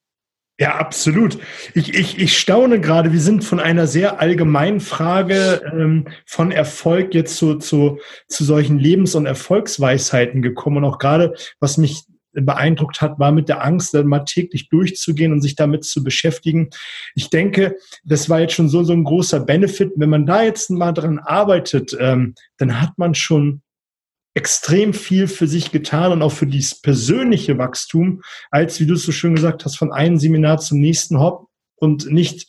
Ja, 0.59 0.77
absolut. 0.77 1.39
Ich, 1.75 1.93
ich, 1.93 2.19
ich 2.19 2.39
staune 2.39 2.81
gerade, 2.81 3.13
wir 3.13 3.21
sind 3.21 3.45
von 3.45 3.61
einer 3.61 3.87
sehr 3.87 4.21
allgemeinen 4.21 4.81
Frage 4.81 5.61
ähm, 5.71 6.09
von 6.25 6.51
Erfolg 6.51 7.13
jetzt 7.15 7.37
zu, 7.37 7.57
zu, 7.57 7.99
zu 8.27 8.45
solchen 8.45 8.79
Lebens- 8.79 9.15
und 9.15 9.27
Erfolgsweisheiten 9.27 10.41
gekommen. 10.41 10.79
Und 10.79 10.85
auch 10.85 10.99
gerade, 10.99 11.35
was 11.61 11.77
mich 11.77 12.05
beeindruckt 12.33 13.03
hat, 13.03 13.19
war 13.19 13.33
mit 13.33 13.51
der 13.51 13.65
Angst, 13.65 13.93
dann 13.93 14.07
mal 14.07 14.21
täglich 14.21 14.71
durchzugehen 14.71 15.33
und 15.33 15.43
sich 15.43 15.57
damit 15.57 15.85
zu 15.85 16.03
beschäftigen. 16.03 16.71
Ich 17.15 17.29
denke, 17.29 17.77
das 18.05 18.31
war 18.31 18.41
jetzt 18.41 18.55
schon 18.55 18.71
so, 18.71 18.83
so 18.83 18.95
ein 18.95 19.05
großer 19.05 19.41
Benefit. 19.41 19.93
Wenn 19.97 20.11
man 20.11 20.25
da 20.25 20.43
jetzt 20.43 20.71
mal 20.71 20.93
dran 20.93 21.19
arbeitet, 21.19 21.95
ähm, 22.01 22.35
dann 22.57 22.81
hat 22.81 22.97
man 22.97 23.15
schon 23.15 23.61
extrem 24.37 24.93
viel 24.93 25.29
für 25.29 25.49
sich 25.49 25.73
getan 25.73 26.13
und 26.13 26.23
auch 26.23 26.33
für 26.33 26.47
dieses 26.47 26.83
persönliche 26.83 27.57
Wachstum, 27.57 28.23
als, 28.51 28.79
wie 28.81 28.87
du 28.87 28.93
es 28.93 29.03
so 29.03 29.11
schön 29.11 29.35
gesagt 29.35 29.65
hast, 29.65 29.79
von 29.79 29.93
einem 29.93 30.19
Seminar 30.19 30.59
zum 30.59 30.79
nächsten 30.79 31.19
hopp 31.19 31.49
und 31.77 32.13
nicht 32.13 32.47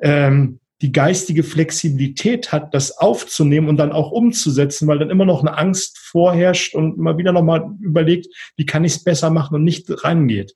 ähm, 0.00 0.60
die 0.82 0.92
geistige 0.92 1.42
Flexibilität 1.42 2.52
hat, 2.52 2.74
das 2.74 2.98
aufzunehmen 2.98 3.70
und 3.70 3.78
dann 3.78 3.92
auch 3.92 4.10
umzusetzen, 4.10 4.86
weil 4.88 4.98
dann 4.98 5.08
immer 5.08 5.24
noch 5.24 5.40
eine 5.40 5.56
Angst 5.56 5.96
vorherrscht 5.98 6.74
und 6.74 6.98
mal 6.98 7.16
wieder 7.16 7.32
nochmal 7.32 7.64
überlegt, 7.80 8.26
wie 8.56 8.66
kann 8.66 8.84
ich 8.84 8.96
es 8.96 9.04
besser 9.04 9.30
machen 9.30 9.54
und 9.54 9.64
nicht 9.64 9.86
rangeht. 10.04 10.54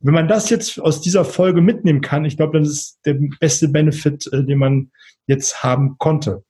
Wenn 0.00 0.14
man 0.14 0.28
das 0.28 0.50
jetzt 0.50 0.78
aus 0.78 1.00
dieser 1.00 1.24
Folge 1.24 1.62
mitnehmen 1.62 2.02
kann, 2.02 2.26
ich 2.26 2.36
glaube, 2.36 2.58
das 2.58 2.68
ist 2.68 2.98
der 3.06 3.16
beste 3.40 3.68
Benefit, 3.68 4.30
äh, 4.32 4.44
den 4.44 4.58
man 4.58 4.90
jetzt 5.26 5.62
haben 5.62 5.96
konnte. 5.96 6.44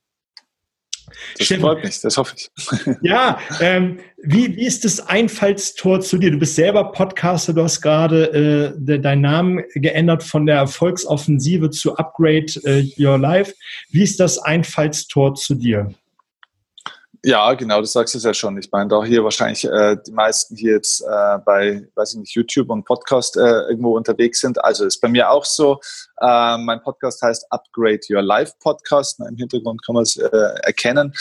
Das 1.38 1.46
Steffen, 1.46 1.62
freut 1.62 1.84
mich, 1.84 2.00
das 2.00 2.16
hoffe 2.16 2.34
ich. 2.36 2.50
Ja, 3.02 3.38
ähm, 3.60 3.98
wie, 4.22 4.56
wie 4.56 4.66
ist 4.66 4.84
das 4.84 5.00
Einfallstor 5.06 6.00
zu 6.00 6.18
dir? 6.18 6.30
Du 6.30 6.38
bist 6.38 6.54
selber 6.54 6.92
Podcaster, 6.92 7.52
du 7.52 7.62
hast 7.62 7.80
gerade 7.80 8.74
äh, 8.76 8.80
de, 8.80 8.98
deinen 8.98 9.22
Namen 9.22 9.62
geändert 9.74 10.22
von 10.22 10.46
der 10.46 10.56
Erfolgsoffensive 10.56 11.70
zu 11.70 11.96
Upgrade 11.96 12.46
äh, 12.64 12.84
Your 12.98 13.18
Life. 13.18 13.54
Wie 13.90 14.02
ist 14.02 14.20
das 14.20 14.38
Einfallstor 14.38 15.34
zu 15.34 15.54
dir? 15.54 15.94
Ja, 17.26 17.54
genau, 17.54 17.80
du 17.80 17.86
sagst 17.86 18.14
es 18.14 18.22
ja 18.22 18.34
schon. 18.34 18.58
Ich 18.58 18.70
meine, 18.70 18.88
da 18.88 19.02
hier 19.02 19.24
wahrscheinlich 19.24 19.64
äh, 19.64 19.96
die 20.06 20.12
meisten 20.12 20.56
hier 20.56 20.72
jetzt 20.72 21.00
äh, 21.00 21.38
bei, 21.38 21.88
weiß 21.94 22.12
ich 22.12 22.20
nicht, 22.20 22.34
YouTube 22.34 22.68
und 22.68 22.84
Podcast 22.84 23.38
äh, 23.38 23.40
irgendwo 23.40 23.96
unterwegs 23.96 24.42
sind. 24.42 24.62
Also 24.62 24.84
ist 24.84 25.00
bei 25.00 25.08
mir 25.08 25.30
auch 25.30 25.46
so. 25.46 25.80
Äh, 26.20 26.58
mein 26.58 26.82
Podcast 26.82 27.22
heißt 27.22 27.46
Upgrade 27.50 28.00
Your 28.10 28.20
Life 28.20 28.52
Podcast. 28.60 29.20
Im 29.26 29.36
Hintergrund 29.36 29.82
kann 29.86 29.94
man 29.94 30.02
es 30.02 30.18
äh, 30.18 30.28
erkennen. 30.64 31.14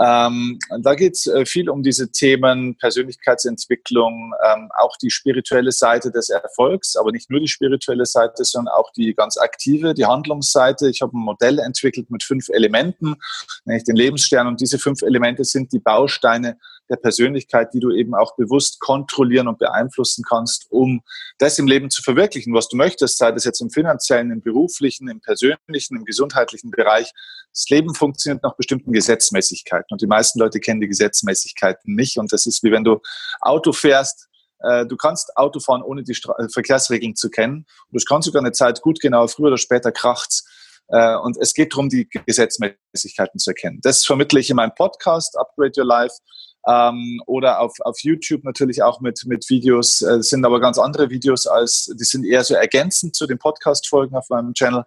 Ähm, 0.00 0.58
da 0.80 0.94
geht 0.94 1.14
es 1.14 1.26
äh, 1.26 1.44
viel 1.44 1.68
um 1.68 1.82
diese 1.82 2.10
Themen 2.10 2.76
Persönlichkeitsentwicklung, 2.78 4.32
ähm, 4.44 4.68
auch 4.78 4.96
die 4.96 5.10
spirituelle 5.10 5.72
Seite 5.72 6.10
des 6.10 6.30
Erfolgs, 6.30 6.96
aber 6.96 7.12
nicht 7.12 7.30
nur 7.30 7.40
die 7.40 7.48
spirituelle 7.48 8.06
Seite, 8.06 8.44
sondern 8.44 8.74
auch 8.74 8.90
die 8.92 9.14
ganz 9.14 9.36
aktive, 9.36 9.94
die 9.94 10.06
Handlungsseite. 10.06 10.88
Ich 10.88 11.02
habe 11.02 11.16
ein 11.16 11.20
Modell 11.20 11.58
entwickelt 11.58 12.10
mit 12.10 12.22
fünf 12.22 12.48
Elementen, 12.48 13.16
nämlich 13.64 13.84
den 13.84 13.96
Lebensstern. 13.96 14.46
Und 14.46 14.60
diese 14.60 14.78
fünf 14.78 15.02
Elemente 15.02 15.44
sind 15.44 15.72
die 15.72 15.80
Bausteine 15.80 16.58
der 16.92 16.98
Persönlichkeit, 16.98 17.74
die 17.74 17.80
du 17.80 17.90
eben 17.90 18.14
auch 18.14 18.36
bewusst 18.36 18.78
kontrollieren 18.80 19.48
und 19.48 19.58
beeinflussen 19.58 20.24
kannst, 20.28 20.70
um 20.70 21.02
das 21.38 21.58
im 21.58 21.66
Leben 21.66 21.90
zu 21.90 22.02
verwirklichen, 22.02 22.54
was 22.54 22.68
du 22.68 22.76
möchtest, 22.76 23.18
sei 23.18 23.32
das 23.32 23.44
jetzt 23.44 23.60
im 23.60 23.70
finanziellen, 23.70 24.30
im 24.30 24.42
beruflichen, 24.42 25.08
im 25.08 25.20
persönlichen, 25.20 25.96
im 25.96 26.04
gesundheitlichen 26.04 26.70
Bereich. 26.70 27.10
Das 27.52 27.68
Leben 27.68 27.94
funktioniert 27.94 28.42
nach 28.42 28.56
bestimmten 28.56 28.92
Gesetzmäßigkeiten 28.92 29.88
und 29.90 30.00
die 30.00 30.06
meisten 30.06 30.38
Leute 30.38 30.60
kennen 30.60 30.80
die 30.80 30.88
Gesetzmäßigkeiten 30.88 31.94
nicht 31.94 32.18
und 32.18 32.32
das 32.32 32.46
ist 32.46 32.62
wie 32.62 32.70
wenn 32.70 32.84
du 32.84 33.00
Auto 33.40 33.72
fährst, 33.72 34.28
äh, 34.60 34.86
Du 34.86 34.96
kannst 34.96 35.36
Auto 35.36 35.60
fahren, 35.60 35.82
ohne 35.82 36.02
die 36.02 36.14
Stra 36.14 36.34
Verkehrsregeln 36.52 37.16
zu 37.16 37.30
kennen. 37.30 37.66
Und 37.90 37.94
das 37.94 38.04
kannst 38.04 38.26
sogar 38.26 38.42
eine 38.42 38.52
Zeit 38.52 38.80
gut, 38.80 39.00
genau, 39.00 39.26
früher 39.26 39.48
oder 39.48 39.58
später 39.58 39.92
kracht's. 39.92 40.44
Äh, 40.88 41.16
und 41.16 41.36
es 41.38 41.54
geht 41.54 41.72
darum, 41.72 41.88
die 41.88 42.08
Gesetzmäßigkeiten 42.08 43.38
zu 43.38 43.50
erkennen. 43.50 43.80
Das 43.82 44.04
vermittle 44.04 44.40
ich 44.40 44.50
in 44.50 44.56
meinem 44.56 44.74
Podcast, 44.74 45.36
Upgrade 45.38 45.72
Your 45.76 45.86
Life. 45.86 46.16
Ähm, 46.66 47.20
oder 47.26 47.60
auf, 47.60 47.74
auf 47.80 47.98
YouTube 48.00 48.44
natürlich 48.44 48.82
auch 48.82 49.00
mit, 49.00 49.22
mit 49.26 49.48
Videos. 49.48 50.02
Äh, 50.02 50.22
sind 50.22 50.44
aber 50.44 50.60
ganz 50.60 50.78
andere 50.78 51.10
Videos 51.10 51.46
als, 51.46 51.92
die 51.98 52.04
sind 52.04 52.24
eher 52.24 52.44
so 52.44 52.54
ergänzend 52.54 53.16
zu 53.16 53.26
den 53.26 53.38
Podcast-Folgen 53.38 54.16
auf 54.16 54.28
meinem 54.28 54.54
Channel. 54.54 54.84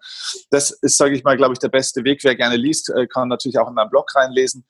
Das 0.51 0.71
ist, 0.71 0.97
sage 0.97 1.15
ich 1.15 1.23
mal, 1.23 1.37
glaube 1.37 1.53
ich, 1.53 1.59
der 1.59 1.69
beste 1.69 2.03
Weg. 2.03 2.23
Wer 2.23 2.35
gerne 2.35 2.55
liest, 2.55 2.89
äh, 2.89 3.07
kann 3.07 3.27
natürlich 3.27 3.59
auch 3.59 3.67
in 3.67 3.73
meinem 3.73 3.89
Blog 3.89 4.13
reinlesen. 4.15 4.65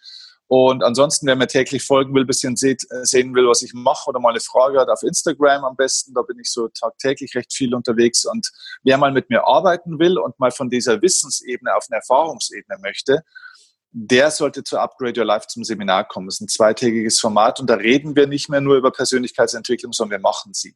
Und 0.47 0.83
ansonsten, 0.83 1.25
wer 1.25 1.35
mir 1.35 1.47
täglich 1.47 1.83
folgen 1.83 2.13
will, 2.13 2.25
bisschen 2.25 2.55
seht, 2.55 2.83
äh, 2.91 3.03
sehen 3.03 3.33
will, 3.33 3.47
was 3.47 3.63
ich 3.63 3.73
mache 3.73 4.09
oder 4.09 4.19
mal 4.19 4.29
eine 4.29 4.39
Frage 4.39 4.79
hat, 4.79 4.89
auf 4.89 5.01
Instagram 5.01 5.63
am 5.63 5.75
besten, 5.75 6.13
da 6.13 6.21
bin 6.21 6.37
ich 6.39 6.51
so 6.51 6.67
tagtäglich 6.67 7.33
recht 7.35 7.51
viel 7.51 7.73
unterwegs. 7.73 8.25
Und 8.25 8.51
wer 8.83 8.97
mal 8.97 9.11
mit 9.11 9.29
mir 9.29 9.47
arbeiten 9.47 9.97
will 9.97 10.19
und 10.19 10.39
mal 10.39 10.51
von 10.51 10.69
dieser 10.69 11.01
Wissensebene 11.01 11.75
auf 11.75 11.87
eine 11.89 11.97
Erfahrungsebene 11.97 12.79
möchte, 12.81 13.23
der 13.97 14.29
sollte 14.29 14.61
zu 14.61 14.77
Upgrade 14.77 15.17
Your 15.17 15.25
Life 15.25 15.47
zum 15.47 15.63
Seminar 15.63 16.05
kommen. 16.05 16.27
Das 16.27 16.35
ist 16.35 16.41
ein 16.41 16.47
zweitägiges 16.49 17.17
Format 17.17 17.61
und 17.61 17.69
da 17.69 17.75
reden 17.75 18.13
wir 18.17 18.27
nicht 18.27 18.49
mehr 18.49 18.59
nur 18.59 18.75
über 18.75 18.91
Persönlichkeitsentwicklung, 18.91 19.93
sondern 19.93 20.19
wir 20.19 20.21
machen 20.21 20.53
sie. 20.53 20.75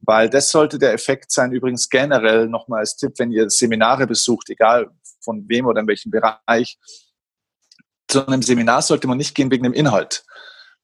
Weil 0.00 0.28
das 0.28 0.50
sollte 0.50 0.80
der 0.80 0.92
Effekt 0.92 1.30
sein, 1.30 1.52
übrigens 1.52 1.88
generell 1.88 2.48
nochmal 2.48 2.80
als 2.80 2.96
Tipp, 2.96 3.12
wenn 3.18 3.30
ihr 3.30 3.48
Seminare 3.50 4.08
besucht, 4.08 4.50
egal 4.50 4.90
von 5.20 5.48
wem 5.48 5.66
oder 5.66 5.80
in 5.80 5.86
welchem 5.86 6.10
Bereich, 6.10 6.76
zu 8.08 8.26
einem 8.26 8.42
Seminar 8.42 8.82
sollte 8.82 9.06
man 9.06 9.16
nicht 9.16 9.36
gehen 9.36 9.52
wegen 9.52 9.62
dem 9.62 9.72
Inhalt. 9.72 10.24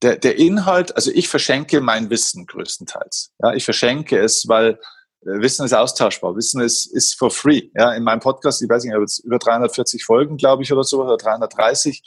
Der, 0.03 0.16
der 0.16 0.38
Inhalt, 0.38 0.95
also 0.95 1.11
ich 1.12 1.29
verschenke 1.29 1.81
mein 1.81 2.11
Wissen 2.11 2.47
größtenteils. 2.47 3.33
Ja, 3.40 3.55
ich 3.55 3.64
verschenke 3.64 4.21
es, 4.21 4.47
weil 4.47 4.79
Wissen 5.25 5.65
ist 5.65 5.73
austauschbar. 5.73 6.37
Wissen 6.37 6.61
ist, 6.61 6.87
ist 6.87 7.17
for 7.19 7.31
free. 7.31 7.71
Ja, 7.75 7.93
in 7.95 8.03
meinem 8.03 8.21
Podcast, 8.21 8.61
ich 8.63 8.69
weiß 8.69 8.83
nicht, 8.83 8.91
ich 8.91 8.95
habe 8.95 9.05
jetzt 9.05 9.21
über 9.21 9.39
340 9.39 10.05
Folgen, 10.05 10.37
glaube 10.37 10.63
ich, 10.63 10.73
oder 10.73 10.85
so, 10.85 11.03
oder 11.03 11.17
330. 11.17 12.03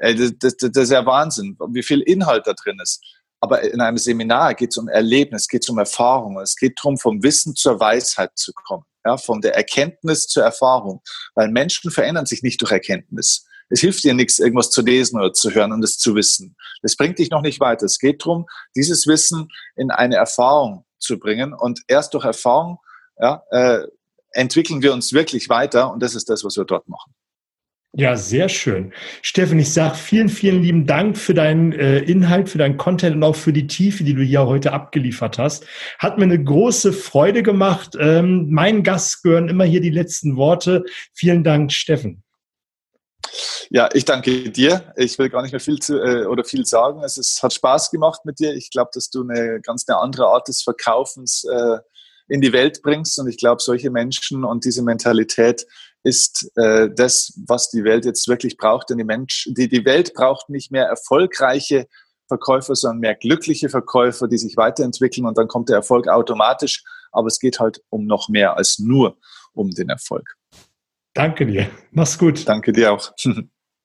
Das, 0.00 0.32
das, 0.38 0.56
das 0.56 0.84
ist 0.84 0.92
ja 0.92 1.04
Wahnsinn, 1.04 1.58
wie 1.72 1.82
viel 1.82 2.00
Inhalt 2.00 2.46
da 2.46 2.54
drin 2.54 2.78
ist. 2.82 3.04
Aber 3.40 3.62
in 3.62 3.80
einem 3.80 3.98
Seminar 3.98 4.54
geht 4.54 4.70
es 4.70 4.78
um 4.78 4.88
Erlebnis, 4.88 5.48
geht 5.48 5.62
es 5.64 5.68
um 5.68 5.78
Erfahrung. 5.78 6.38
Es 6.40 6.56
geht 6.56 6.78
darum, 6.78 6.98
vom 6.98 7.22
Wissen 7.22 7.54
zur 7.54 7.80
Weisheit 7.80 8.32
zu 8.36 8.52
kommen. 8.52 8.84
Ja, 9.04 9.16
von 9.16 9.40
der 9.40 9.54
Erkenntnis 9.54 10.26
zur 10.26 10.44
Erfahrung. 10.44 11.02
Weil 11.34 11.48
Menschen 11.48 11.90
verändern 11.90 12.26
sich 12.26 12.42
nicht 12.42 12.60
durch 12.60 12.72
Erkenntnis. 12.72 13.46
Es 13.70 13.80
hilft 13.80 14.04
dir 14.04 14.14
nichts, 14.14 14.38
irgendwas 14.38 14.70
zu 14.70 14.82
lesen 14.82 15.18
oder 15.18 15.32
zu 15.32 15.50
hören 15.52 15.72
und 15.72 15.82
es 15.84 15.96
zu 15.96 16.14
wissen. 16.14 16.56
Das 16.82 16.96
bringt 16.96 17.18
dich 17.18 17.30
noch 17.30 17.40
nicht 17.40 17.60
weiter. 17.60 17.86
Es 17.86 17.98
geht 17.98 18.22
darum, 18.24 18.46
dieses 18.74 19.06
Wissen 19.06 19.48
in 19.76 19.90
eine 19.90 20.16
Erfahrung 20.16 20.84
zu 21.00 21.18
bringen. 21.18 21.52
Und 21.52 21.80
erst 21.88 22.14
durch 22.14 22.24
Erfahrung 22.24 22.78
ja, 23.18 23.42
äh, 23.50 23.86
entwickeln 24.32 24.82
wir 24.82 24.92
uns 24.92 25.12
wirklich 25.12 25.48
weiter. 25.48 25.92
Und 25.92 26.02
das 26.02 26.14
ist 26.14 26.28
das, 26.28 26.44
was 26.44 26.56
wir 26.56 26.64
dort 26.64 26.88
machen. 26.88 27.12
Ja, 27.92 28.16
sehr 28.16 28.48
schön. 28.48 28.92
Steffen, 29.20 29.58
ich 29.58 29.72
sage 29.72 29.96
vielen, 29.96 30.28
vielen 30.28 30.62
lieben 30.62 30.86
Dank 30.86 31.18
für 31.18 31.34
deinen 31.34 31.72
äh, 31.72 31.98
Inhalt, 31.98 32.48
für 32.48 32.58
deinen 32.58 32.76
Content 32.76 33.16
und 33.16 33.24
auch 33.24 33.34
für 33.34 33.52
die 33.52 33.66
Tiefe, 33.66 34.04
die 34.04 34.14
du 34.14 34.22
hier 34.22 34.46
heute 34.46 34.72
abgeliefert 34.72 35.38
hast. 35.38 35.66
Hat 35.98 36.16
mir 36.16 36.24
eine 36.24 36.42
große 36.42 36.92
Freude 36.92 37.42
gemacht. 37.42 37.96
Ähm, 37.98 38.46
mein 38.48 38.84
Gast 38.84 39.24
gehören 39.24 39.48
immer 39.48 39.64
hier 39.64 39.80
die 39.80 39.90
letzten 39.90 40.36
Worte. 40.36 40.84
Vielen 41.14 41.42
Dank, 41.42 41.72
Steffen. 41.72 42.22
Ja, 43.70 43.88
ich 43.92 44.04
danke 44.04 44.50
dir. 44.50 44.92
Ich 44.96 45.18
will 45.18 45.28
gar 45.28 45.42
nicht 45.42 45.52
mehr 45.52 45.60
viel 45.60 45.78
zu, 45.78 46.00
äh, 46.00 46.26
oder 46.26 46.44
viel 46.44 46.66
sagen. 46.66 47.02
Es 47.04 47.18
ist, 47.18 47.42
hat 47.42 47.52
Spaß 47.52 47.90
gemacht 47.90 48.24
mit 48.24 48.40
dir. 48.40 48.52
Ich 48.54 48.70
glaube, 48.70 48.90
dass 48.92 49.10
du 49.10 49.22
eine 49.22 49.60
ganz 49.60 49.88
eine 49.88 49.98
andere 49.98 50.26
Art 50.26 50.48
des 50.48 50.62
Verkaufens 50.62 51.44
äh, 51.44 51.78
in 52.28 52.40
die 52.40 52.52
Welt 52.52 52.82
bringst. 52.82 53.18
Und 53.18 53.28
ich 53.28 53.38
glaube, 53.38 53.62
solche 53.62 53.90
Menschen 53.90 54.44
und 54.44 54.64
diese 54.64 54.82
Mentalität 54.82 55.66
ist 56.02 56.50
äh, 56.56 56.88
das, 56.94 57.38
was 57.46 57.70
die 57.70 57.84
Welt 57.84 58.04
jetzt 58.04 58.26
wirklich 58.28 58.56
braucht. 58.56 58.90
Denn 58.90 58.98
die, 58.98 59.04
Mensch, 59.04 59.48
die, 59.50 59.68
die 59.68 59.84
Welt 59.84 60.14
braucht 60.14 60.48
nicht 60.48 60.70
mehr 60.72 60.86
erfolgreiche 60.86 61.86
Verkäufer, 62.26 62.74
sondern 62.74 63.00
mehr 63.00 63.14
glückliche 63.16 63.68
Verkäufer, 63.68 64.28
die 64.28 64.38
sich 64.38 64.56
weiterentwickeln 64.56 65.26
und 65.26 65.36
dann 65.36 65.48
kommt 65.48 65.68
der 65.68 65.76
Erfolg 65.76 66.08
automatisch. 66.08 66.84
Aber 67.12 67.26
es 67.26 67.40
geht 67.40 67.58
halt 67.58 67.82
um 67.88 68.06
noch 68.06 68.28
mehr 68.28 68.56
als 68.56 68.78
nur 68.78 69.18
um 69.52 69.70
den 69.70 69.88
Erfolg. 69.88 70.36
Danke 71.20 71.44
dir. 71.44 71.66
Mach's 71.90 72.16
gut. 72.16 72.48
Danke 72.48 72.72
dir 72.72 72.94
auch. 72.94 73.12